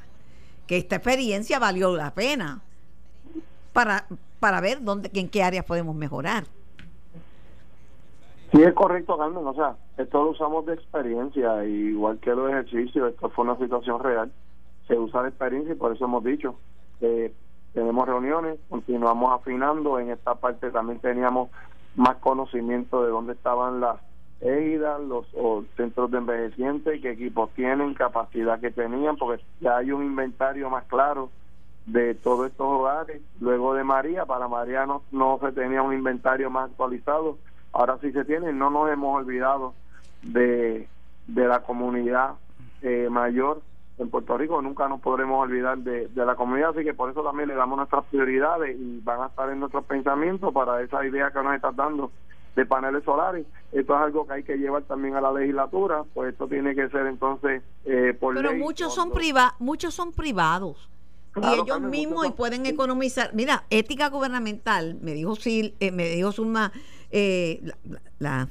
que 0.66 0.78
esta 0.78 0.96
experiencia 0.96 1.58
valió 1.58 1.94
la 1.96 2.14
pena 2.14 2.62
para, 3.72 4.06
para 4.40 4.60
ver 4.60 4.82
dónde, 4.82 5.10
en 5.12 5.28
qué 5.28 5.42
áreas 5.42 5.64
podemos 5.64 5.94
mejorar. 5.94 6.46
Sí, 8.52 8.62
es 8.62 8.74
correcto, 8.74 9.16
Carmen. 9.16 9.46
O 9.46 9.54
sea, 9.54 9.76
esto 9.96 10.22
lo 10.22 10.30
usamos 10.30 10.66
de 10.66 10.74
experiencia, 10.74 11.64
igual 11.64 12.18
que 12.18 12.34
los 12.34 12.50
ejercicios, 12.50 13.10
esto 13.10 13.30
fue 13.30 13.46
una 13.46 13.56
situación 13.56 13.98
real. 13.98 14.30
Se 14.86 14.98
usa 14.98 15.22
de 15.22 15.30
experiencia 15.30 15.72
y 15.72 15.76
por 15.76 15.96
eso 15.96 16.04
hemos 16.04 16.22
dicho 16.22 16.56
que 17.00 17.32
tenemos 17.72 18.06
reuniones, 18.06 18.58
continuamos 18.68 19.32
afinando. 19.32 19.98
En 19.98 20.10
esta 20.10 20.34
parte 20.34 20.70
también 20.70 20.98
teníamos 20.98 21.48
más 21.96 22.16
conocimiento 22.16 23.02
de 23.02 23.10
dónde 23.10 23.32
estaban 23.32 23.80
las 23.80 23.96
égidas, 24.42 25.00
los 25.00 25.26
centros 25.76 26.10
de 26.10 26.18
envejecientes, 26.18 27.00
qué 27.00 27.12
equipos 27.12 27.48
tienen, 27.54 27.94
capacidad 27.94 28.60
que 28.60 28.70
tenían, 28.70 29.16
porque 29.16 29.42
ya 29.60 29.78
hay 29.78 29.92
un 29.92 30.04
inventario 30.04 30.68
más 30.68 30.84
claro 30.84 31.30
de 31.86 32.14
todos 32.14 32.50
estos 32.50 32.66
hogares. 32.66 33.22
Luego 33.40 33.72
de 33.72 33.84
María, 33.84 34.26
para 34.26 34.46
María 34.46 34.84
no, 34.84 35.02
no 35.10 35.38
se 35.40 35.52
tenía 35.52 35.80
un 35.80 35.94
inventario 35.94 36.50
más 36.50 36.70
actualizado 36.70 37.38
ahora 37.72 37.98
sí 38.00 38.12
se 38.12 38.24
tiene, 38.24 38.52
no 38.52 38.70
nos 38.70 38.90
hemos 38.90 39.16
olvidado 39.16 39.74
de, 40.22 40.88
de 41.26 41.48
la 41.48 41.62
comunidad 41.62 42.34
eh, 42.82 43.08
mayor 43.10 43.62
en 43.98 44.10
Puerto 44.10 44.36
Rico, 44.36 44.60
nunca 44.62 44.88
nos 44.88 45.00
podremos 45.00 45.40
olvidar 45.42 45.78
de, 45.78 46.08
de, 46.08 46.26
la 46.26 46.34
comunidad, 46.34 46.70
así 46.70 46.82
que 46.82 46.94
por 46.94 47.10
eso 47.10 47.22
también 47.22 47.48
le 47.48 47.54
damos 47.54 47.76
nuestras 47.76 48.04
prioridades 48.06 48.76
y 48.78 49.00
van 49.00 49.20
a 49.20 49.26
estar 49.26 49.50
en 49.50 49.60
nuestros 49.60 49.84
pensamientos 49.84 50.52
para 50.52 50.80
esa 50.82 51.06
idea 51.06 51.30
que 51.30 51.42
nos 51.42 51.54
estás 51.54 51.76
dando 51.76 52.10
de 52.56 52.66
paneles 52.66 53.04
solares. 53.04 53.46
Esto 53.72 53.94
es 53.94 54.00
algo 54.00 54.26
que 54.26 54.34
hay 54.34 54.42
que 54.42 54.56
llevar 54.56 54.82
también 54.82 55.14
a 55.14 55.20
la 55.20 55.32
legislatura, 55.32 56.04
pues 56.14 56.32
esto 56.32 56.48
tiene 56.48 56.74
que 56.74 56.88
ser 56.88 57.06
entonces 57.06 57.62
eh, 57.84 58.16
por 58.18 58.34
Pero 58.34 58.54
muchos 58.54 58.94
son 58.94 59.10
privados, 59.12 59.54
muchos 59.58 59.94
son 59.94 60.12
privados. 60.12 60.88
y 61.36 61.60
ellos 61.60 61.80
mismos 61.80 62.26
y 62.26 62.30
pueden 62.30 62.66
economizar. 62.66 63.30
Mira, 63.34 63.64
ética 63.70 64.08
gubernamental, 64.08 64.98
me 65.00 65.12
dijo 65.12 65.36
Sil, 65.40 65.76
eh, 65.80 65.90
me 65.90 66.08
dijo 66.08 66.32
Suma 66.32 66.72
eh, 67.12 67.62
la, 68.18 68.48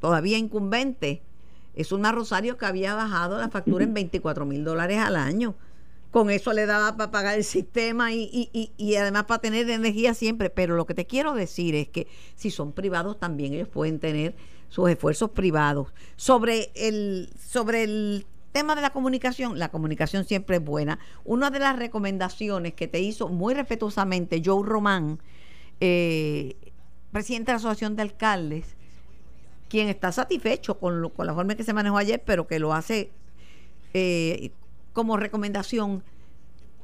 todavía 0.00 0.38
incumbente, 0.38 1.22
es 1.74 1.92
una 1.92 2.12
Rosario 2.12 2.58
que 2.58 2.66
había 2.66 2.94
bajado 2.94 3.38
la 3.38 3.48
factura 3.48 3.84
en 3.84 3.94
24 3.94 4.44
mil 4.44 4.64
dólares 4.64 4.98
al 4.98 5.16
año. 5.16 5.54
Con 6.10 6.30
eso 6.30 6.52
le 6.52 6.66
daba 6.66 6.96
para 6.96 7.12
pagar 7.12 7.36
el 7.36 7.44
sistema 7.44 8.12
y, 8.12 8.28
y, 8.32 8.72
y, 8.76 8.96
además 8.96 9.24
para 9.24 9.40
tener 9.40 9.70
energía 9.70 10.12
siempre. 10.12 10.50
Pero 10.50 10.74
lo 10.74 10.84
que 10.84 10.94
te 10.94 11.06
quiero 11.06 11.34
decir 11.34 11.76
es 11.76 11.88
que 11.88 12.08
si 12.34 12.50
son 12.50 12.72
privados 12.72 13.20
también 13.20 13.54
ellos 13.54 13.68
pueden 13.68 14.00
tener 14.00 14.34
sus 14.68 14.90
esfuerzos 14.90 15.30
privados. 15.30 15.92
Sobre 16.16 16.72
el, 16.74 17.30
sobre 17.38 17.84
el 17.84 18.26
tema 18.52 18.74
de 18.74 18.82
la 18.82 18.90
comunicación, 18.90 19.58
la 19.58 19.70
comunicación 19.70 20.24
siempre 20.24 20.56
es 20.56 20.64
buena. 20.64 20.98
Una 21.24 21.50
de 21.50 21.60
las 21.60 21.78
recomendaciones 21.78 22.74
que 22.74 22.88
te 22.88 23.00
hizo 23.00 23.28
muy 23.28 23.54
respetuosamente 23.54 24.42
Joe 24.44 24.66
Román, 24.66 25.20
eh, 25.80 26.56
presidente 27.12 27.50
de 27.50 27.54
la 27.54 27.58
Asociación 27.58 27.96
de 27.96 28.02
Alcaldes, 28.02 28.76
quien 29.68 29.88
está 29.88 30.12
satisfecho 30.12 30.78
con, 30.78 31.10
con 31.10 31.26
la 31.26 31.34
forma 31.34 31.54
que 31.54 31.64
se 31.64 31.72
manejó 31.72 31.96
ayer, 31.96 32.22
pero 32.24 32.46
que 32.46 32.58
lo 32.58 32.74
hace 32.74 33.12
eh, 33.94 34.50
como 34.92 35.16
recomendación, 35.16 36.02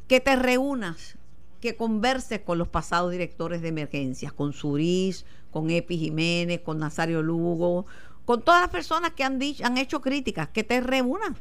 que 0.09 0.21
te 0.21 0.37
reúnas, 0.37 1.17
que 1.61 1.77
converses 1.77 2.41
con 2.41 2.59
los 2.59 2.69
pasados 2.69 3.11
directores 3.11 3.61
de 3.63 3.69
emergencias, 3.69 4.33
con 4.33 4.53
Suris, 4.53 5.25
con 5.51 5.71
Epi 5.71 5.99
Jiménez, 5.99 6.61
con 6.61 6.79
Nazario 6.79 7.23
Lugo, 7.23 7.87
con 8.25 8.43
todas 8.43 8.61
las 8.61 8.71
personas 8.71 9.13
que 9.13 9.25
han, 9.25 9.39
dicho, 9.39 9.65
han 9.65 9.79
hecho 9.79 10.01
críticas, 10.01 10.49
que 10.49 10.65
te 10.65 10.81
reúnan, 10.81 11.37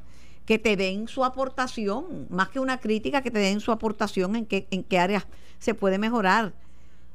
que 0.45 0.57
te 0.57 0.75
den 0.75 1.07
su 1.07 1.25
aportación, 1.25 2.27
más 2.29 2.49
que 2.49 2.59
una 2.59 2.79
crítica, 2.79 3.21
que 3.21 3.31
te 3.31 3.39
den 3.39 3.59
su 3.59 3.71
aportación 3.71 4.35
en 4.35 4.45
qué, 4.45 4.67
en 4.71 4.83
qué 4.83 4.99
áreas 4.99 5.27
se 5.59 5.73
puede 5.73 5.97
mejorar 5.97 6.53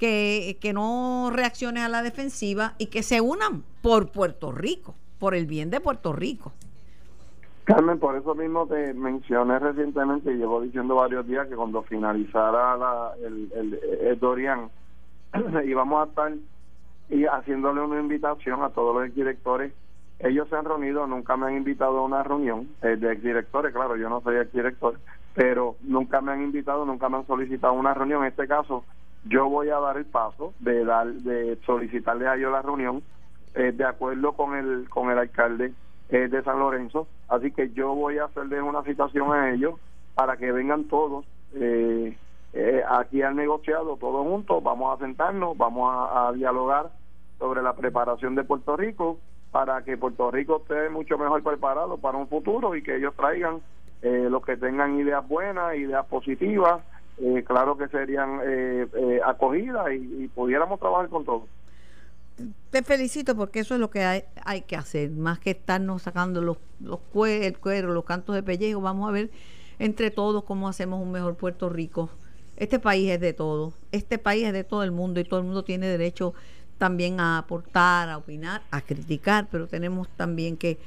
que, 0.00 0.72
no 0.72 1.30
reaccionen 1.30 1.82
a 1.82 1.88
la 1.88 2.02
defensiva 2.02 2.72
y 2.78 2.86
que 2.86 3.02
se 3.02 3.20
unan 3.20 3.62
por 3.82 4.10
Puerto 4.10 4.50
Rico, 4.50 4.94
por 5.18 5.34
el 5.34 5.46
bien 5.46 5.68
de 5.68 5.80
Puerto 5.80 6.14
Rico. 6.14 6.52
Carmen, 7.64 7.98
por 7.98 8.16
eso 8.16 8.34
mismo 8.34 8.66
te 8.66 8.94
mencioné 8.94 9.58
recientemente 9.58 10.32
y 10.32 10.36
llevo 10.36 10.62
diciendo 10.62 10.94
varios 10.94 11.26
días 11.26 11.46
que 11.48 11.54
cuando 11.54 11.82
finalizara 11.82 12.76
la, 12.78 13.12
el, 13.22 13.78
el, 14.02 14.18
Dorian 14.18 14.70
íbamos 15.66 16.06
a 16.06 16.08
estar 16.08 16.32
y 17.10 17.24
haciéndole 17.26 17.82
una 17.82 18.00
invitación 18.00 18.62
a 18.62 18.70
todos 18.70 18.96
los 18.96 19.14
directores. 19.14 19.72
Ellos 20.18 20.48
se 20.48 20.56
han 20.56 20.64
reunido, 20.64 21.06
nunca 21.06 21.36
me 21.36 21.46
han 21.46 21.56
invitado 21.56 21.98
a 21.98 22.04
una 22.04 22.22
reunión 22.22 22.68
eh, 22.82 22.96
de 22.96 23.16
directores, 23.16 23.72
claro, 23.72 23.96
yo 23.96 24.08
no 24.08 24.20
soy 24.22 24.36
director 24.52 24.98
pero 25.34 25.76
nunca 25.82 26.20
me 26.20 26.32
han 26.32 26.42
invitado, 26.42 26.84
nunca 26.84 27.08
me 27.08 27.18
han 27.18 27.26
solicitado 27.26 27.72
una 27.74 27.94
reunión. 27.94 28.22
En 28.22 28.30
este 28.30 28.48
caso, 28.48 28.84
yo 29.24 29.48
voy 29.48 29.68
a 29.68 29.78
dar 29.78 29.96
el 29.96 30.06
paso 30.06 30.54
de 30.60 30.84
dar 30.84 31.06
de 31.08 31.58
solicitarle 31.66 32.26
a 32.26 32.36
ellos 32.36 32.52
la 32.52 32.62
reunión 32.62 33.02
eh, 33.54 33.72
de 33.72 33.84
acuerdo 33.84 34.32
con 34.32 34.56
el 34.56 34.88
con 34.88 35.10
el 35.10 35.18
alcalde 35.18 35.72
eh, 36.08 36.28
de 36.28 36.42
San 36.42 36.58
Lorenzo. 36.58 37.06
Así 37.28 37.50
que 37.52 37.70
yo 37.70 37.94
voy 37.94 38.18
a 38.18 38.24
hacerle 38.24 38.62
una 38.62 38.82
citación 38.82 39.32
a 39.32 39.50
ellos 39.50 39.74
para 40.14 40.36
que 40.36 40.52
vengan 40.52 40.84
todos 40.84 41.24
eh, 41.54 42.16
aquí 42.88 43.22
al 43.22 43.36
negociado 43.36 43.96
todos 43.96 44.26
juntos. 44.26 44.62
Vamos 44.62 44.96
a 44.96 45.04
sentarnos 45.04 45.56
vamos 45.56 45.90
a, 45.92 46.32
dialogar 46.32 46.90
sobre 47.38 47.62
la 47.62 47.74
preparación 47.74 48.34
de 48.34 48.44
Puerto 48.44 48.76
Rico 48.76 49.18
para 49.50 49.82
que 49.82 49.98
Puerto 49.98 50.30
Rico 50.30 50.58
esté 50.62 50.88
mucho 50.90 51.18
mejor 51.18 51.42
preparado 51.42 51.98
para 51.98 52.16
un 52.16 52.28
futuro 52.28 52.74
y 52.76 52.82
que 52.82 52.96
ellos 52.96 53.14
traigan 53.16 53.60
los 54.02 54.42
que 54.46 54.56
tengan 54.56 54.98
ideas 54.98 55.26
buenas 55.28 55.74
ideas 55.76 56.06
positivas 56.06 56.80
eh, 57.22 57.44
claro 57.44 57.76
que 57.76 57.88
serían 57.88 58.40
eh, 58.44 58.86
eh, 58.94 59.20
acogidas 59.24 59.92
y, 59.92 60.28
pudiéramos 60.28 60.80
trabajar 60.80 61.08
con 61.10 61.24
todo. 61.24 61.46
Te 62.70 62.82
felicito 62.82 63.36
porque 63.36 63.60
eso 63.60 63.74
es 63.74 63.80
lo 63.80 63.90
que 63.90 64.02
hay, 64.02 64.24
hay 64.46 64.62
que 64.62 64.74
hacer, 64.76 65.10
más 65.10 65.38
que 65.38 65.50
estarnos 65.50 66.02
sacando 66.02 66.40
los, 66.40 66.56
los 66.80 67.00
el 67.26 67.58
cuero, 67.58 67.92
los 67.92 68.04
cantos 68.04 68.34
de 68.34 68.42
pellejo, 68.42 68.80
vamos 68.80 69.06
a 69.08 69.12
ver 69.12 69.30
entre 69.78 70.10
todos 70.10 70.44
cómo 70.44 70.68
hacemos 70.68 71.02
un 71.02 71.12
mejor 71.12 71.36
Puerto 71.36 71.68
Rico. 71.68 72.08
Este 72.56 72.78
país 72.78 73.10
es 73.10 73.20
de 73.20 73.34
todo, 73.34 73.74
este 73.92 74.18
país 74.18 74.46
es 74.46 74.54
de 74.54 74.64
todo 74.64 74.82
el 74.82 74.90
mundo 74.90 75.20
y 75.20 75.24
todo 75.24 75.40
el 75.40 75.46
mundo 75.46 75.62
tiene 75.62 75.88
derecho 75.88 76.32
también 76.78 77.20
a 77.20 77.36
aportar, 77.36 78.08
a 78.08 78.16
opinar, 78.16 78.62
a 78.70 78.80
criticar, 78.80 79.48
pero 79.50 79.66
tenemos 79.66 80.08
también 80.16 80.56
que 80.56 80.78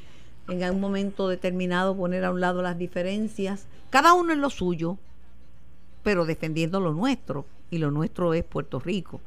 en 0.48 0.64
algún 0.64 0.82
momento 0.82 1.28
determinado 1.28 1.96
poner 1.96 2.26
a 2.26 2.32
un 2.32 2.42
lado 2.42 2.64
las 2.64 2.80
diferencias, 2.80 3.68
cada 3.92 4.14
uno 4.14 4.34
en 4.34 4.42
lo 4.42 4.50
suyo, 4.50 4.98
pero 6.04 6.26
defendiendo 6.26 6.80
lo 6.80 6.94
nuestro, 6.94 7.46
y 7.72 7.80
lo 7.80 7.90
nuestro 7.90 8.34
es 8.34 8.44
Puerto 8.44 8.80
Rico. 8.80 9.22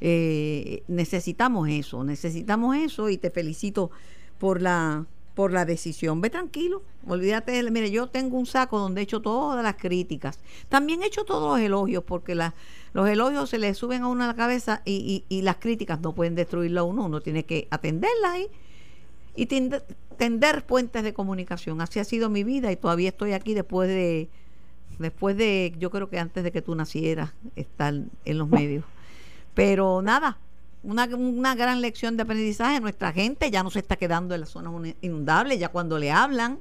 Eh, 0.00 0.82
necesitamos 0.88 1.68
eso, 1.68 2.04
necesitamos 2.04 2.76
eso 2.76 3.10
y 3.10 3.18
te 3.18 3.30
felicito 3.30 3.90
por 4.38 4.62
la 4.62 5.06
por 5.34 5.52
la 5.52 5.64
decisión. 5.64 6.20
Ve 6.20 6.30
tranquilo, 6.30 6.82
olvídate, 7.06 7.68
mire, 7.70 7.90
yo 7.90 8.06
tengo 8.06 8.38
un 8.38 8.46
saco 8.46 8.78
donde 8.78 9.00
he 9.00 9.04
hecho 9.04 9.20
todas 9.20 9.62
las 9.62 9.74
críticas. 9.74 10.38
También 10.68 11.02
he 11.02 11.06
hecho 11.06 11.24
todos 11.24 11.58
los 11.58 11.60
elogios, 11.66 12.04
porque 12.04 12.34
los 12.34 13.08
elogios 13.08 13.50
se 13.50 13.58
le 13.58 13.74
suben 13.74 14.02
a 14.02 14.08
uno 14.08 14.24
a 14.24 14.28
la 14.28 14.36
cabeza 14.36 14.82
y, 14.84 15.24
y, 15.28 15.42
las 15.42 15.56
críticas 15.56 16.00
no 16.00 16.14
pueden 16.14 16.34
destruirlo 16.34 16.80
a 16.80 16.84
uno, 16.84 17.06
uno 17.06 17.20
tiene 17.20 17.44
que 17.44 17.66
atenderlas 17.70 18.38
y, 19.34 19.42
y 19.42 19.46
tender 19.46 20.66
puentes 20.66 21.02
de 21.02 21.12
comunicación. 21.12 21.80
Así 21.80 21.98
ha 21.98 22.04
sido 22.04 22.30
mi 22.30 22.44
vida 22.44 22.70
y 22.70 22.76
todavía 22.76 23.08
estoy 23.08 23.32
aquí 23.32 23.54
después 23.54 23.88
de 23.88 24.28
después 24.98 25.36
de, 25.36 25.74
yo 25.78 25.90
creo 25.90 26.08
que 26.08 26.18
antes 26.18 26.44
de 26.44 26.52
que 26.52 26.62
tú 26.62 26.74
nacieras, 26.74 27.32
estar 27.56 27.94
en 28.24 28.38
los 28.38 28.48
medios. 28.48 28.84
Pero 29.54 30.02
nada, 30.02 30.38
una, 30.82 31.06
una 31.16 31.54
gran 31.54 31.80
lección 31.80 32.16
de 32.16 32.22
aprendizaje. 32.22 32.80
Nuestra 32.80 33.12
gente 33.12 33.50
ya 33.50 33.62
no 33.62 33.70
se 33.70 33.80
está 33.80 33.96
quedando 33.96 34.34
en 34.34 34.42
las 34.42 34.50
zonas 34.50 34.94
inundables, 35.00 35.58
ya 35.58 35.68
cuando 35.68 35.98
le 35.98 36.10
hablan. 36.10 36.58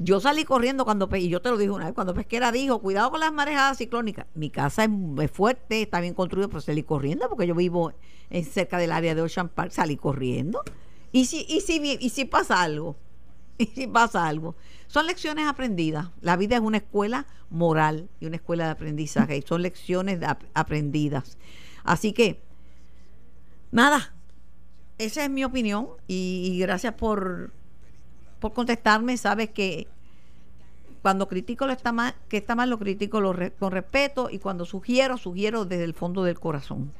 Yo 0.00 0.20
salí 0.20 0.44
corriendo 0.44 0.84
cuando, 0.84 1.08
y 1.16 1.28
yo 1.28 1.42
te 1.42 1.50
lo 1.50 1.56
dije 1.56 1.70
una 1.70 1.86
vez, 1.86 1.94
cuando 1.94 2.14
Pesquera 2.14 2.52
dijo, 2.52 2.78
cuidado 2.78 3.10
con 3.10 3.18
las 3.18 3.32
marejadas 3.32 3.78
ciclónicas. 3.78 4.26
Mi 4.34 4.48
casa 4.48 4.84
es, 4.84 5.30
fuerte, 5.30 5.82
está 5.82 6.00
bien 6.00 6.14
construida, 6.14 6.46
pero 6.46 6.60
salí 6.60 6.84
corriendo 6.84 7.28
porque 7.28 7.48
yo 7.48 7.54
vivo 7.56 7.92
en, 8.30 8.44
cerca 8.44 8.78
del 8.78 8.92
área 8.92 9.16
de 9.16 9.22
Ocean 9.22 9.48
Park, 9.48 9.72
salí 9.72 9.96
corriendo. 9.96 10.62
¿Y 11.10 11.24
si, 11.24 11.44
y 11.48 11.62
si, 11.62 11.98
y 11.98 12.10
si 12.10 12.24
pasa 12.26 12.62
algo? 12.62 12.96
¿Y 13.58 13.66
si 13.66 13.86
pasa 13.86 14.26
algo? 14.26 14.54
Son 14.86 15.06
lecciones 15.06 15.46
aprendidas. 15.46 16.10
La 16.20 16.36
vida 16.36 16.56
es 16.56 16.62
una 16.62 16.78
escuela 16.78 17.26
moral 17.50 18.08
y 18.20 18.26
una 18.26 18.36
escuela 18.36 18.66
de 18.66 18.70
aprendizaje 18.70 19.36
y 19.36 19.42
son 19.42 19.62
lecciones 19.62 20.20
aprendidas. 20.54 21.36
Así 21.82 22.12
que, 22.12 22.40
nada, 23.72 24.14
esa 24.98 25.24
es 25.24 25.30
mi 25.30 25.44
opinión 25.44 25.88
y, 26.06 26.58
gracias 26.60 26.94
por, 26.94 27.52
por 28.38 28.52
contestarme. 28.52 29.16
Sabes 29.16 29.50
que 29.50 29.88
cuando 31.02 31.28
critico 31.28 31.66
lo 31.66 31.72
está 31.72 31.90
mal, 31.92 32.14
que 32.28 32.36
está 32.36 32.54
mal, 32.54 32.70
lo 32.70 32.78
critico 32.78 33.20
con 33.58 33.72
respeto 33.72 34.28
y 34.30 34.38
cuando 34.38 34.64
sugiero, 34.64 35.16
sugiero 35.16 35.64
desde 35.64 35.84
el 35.84 35.94
fondo 35.94 36.22
del 36.22 36.38
corazón. 36.38 36.92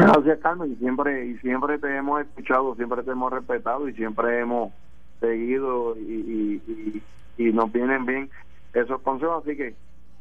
Gracias, 0.00 0.38
Carmen. 0.40 0.72
Y 0.72 0.76
siempre, 0.76 1.26
y 1.26 1.38
siempre 1.38 1.78
te 1.78 1.96
hemos 1.96 2.20
escuchado, 2.22 2.74
siempre 2.76 3.02
te 3.02 3.10
hemos 3.10 3.32
respetado 3.32 3.88
y 3.88 3.94
siempre 3.94 4.40
hemos 4.40 4.72
seguido 5.20 5.96
y, 5.96 6.62
y, 7.36 7.52
nos 7.52 7.72
vienen 7.72 8.06
bien 8.06 8.30
esos 8.74 9.00
consejos 9.02 9.42
así 9.42 9.56
que 9.56 9.74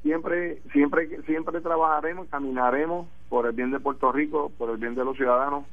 siempre 0.04 0.62
siempre 0.72 1.22
siempre 1.26 1.62
trabajaremos 1.62 2.28
caminaremos 2.30 3.08
por 3.30 3.46
el 3.46 3.52
bien 3.54 3.72
de 3.72 3.80
Puerto 3.80 4.12
Rico 4.12 4.52
por 4.58 4.70
el 4.70 4.78
bien 4.78 4.96
de 4.96 5.06
los 5.06 5.16
ciudadanos 5.16 5.66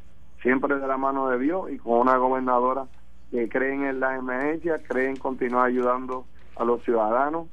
siempre 0.42 0.76
de 0.76 0.86
la 0.86 0.96
mano 0.96 1.28
de 1.28 1.38
Dios 1.38 1.70
y 1.70 1.78
con 1.78 2.00
una 2.00 2.16
gobernadora 2.18 2.86
que 3.30 3.48
creen 3.48 3.84
en 3.84 4.00
las 4.00 4.18
emergencias, 4.18 4.80
creen 4.86 5.16
continuar 5.16 5.66
ayudando 5.66 6.24
a 6.56 6.64
los 6.64 6.82
ciudadanos, 6.84 7.48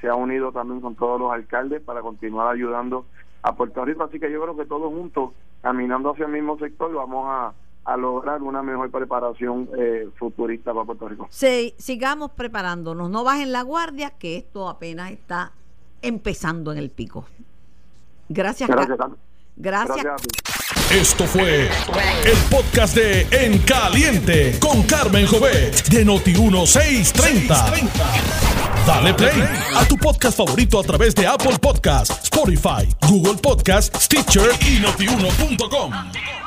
se 0.00 0.08
ha 0.08 0.14
unido 0.14 0.52
también 0.52 0.80
con 0.80 0.94
todos 0.94 1.18
los 1.18 1.32
alcaldes 1.32 1.82
para 1.82 2.02
continuar 2.02 2.54
ayudando 2.54 3.06
a 3.44 3.54
Puerto 3.54 3.84
Rico, 3.84 4.02
así 4.02 4.18
que 4.18 4.32
yo 4.32 4.40
creo 4.40 4.56
que 4.56 4.64
todos 4.64 4.90
juntos, 4.90 5.32
caminando 5.60 6.10
hacia 6.10 6.24
el 6.24 6.32
mismo 6.32 6.58
sector, 6.58 6.90
vamos 6.94 7.26
a, 7.28 7.52
a 7.84 7.96
lograr 7.98 8.42
una 8.42 8.62
mejor 8.62 8.90
preparación 8.90 9.68
eh, 9.76 10.08
futurista 10.16 10.72
para 10.72 10.86
Puerto 10.86 11.08
Rico. 11.08 11.26
Sí, 11.28 11.74
sigamos 11.76 12.30
preparándonos, 12.30 13.10
no 13.10 13.22
bajen 13.22 13.52
la 13.52 13.60
guardia, 13.60 14.10
que 14.18 14.38
esto 14.38 14.66
apenas 14.66 15.10
está 15.10 15.52
empezando 16.00 16.72
en 16.72 16.78
el 16.78 16.90
pico. 16.90 17.26
Gracias. 18.30 18.70
Gracias. 18.70 18.98
Gracias. 19.56 20.02
Gracias. 20.02 20.54
Esto 20.90 21.26
fue 21.26 21.68
el 22.24 22.36
podcast 22.50 22.94
de 22.94 23.26
En 23.30 23.58
Caliente 23.60 24.58
con 24.60 24.82
Carmen 24.84 25.26
Jovet 25.26 25.88
de 25.88 26.06
Noti1630. 26.06 27.90
Dale 28.86 29.14
play 29.14 29.42
a 29.74 29.84
tu 29.86 29.96
podcast 29.96 30.36
favorito 30.36 30.78
a 30.78 30.82
través 30.82 31.14
de 31.14 31.26
Apple 31.26 31.58
Podcasts, 31.58 32.24
Spotify, 32.24 32.88
Google 33.08 33.40
Podcasts, 33.40 34.04
Stitcher 34.04 34.50
y 34.66 34.78
notiuno.com. 34.80 36.43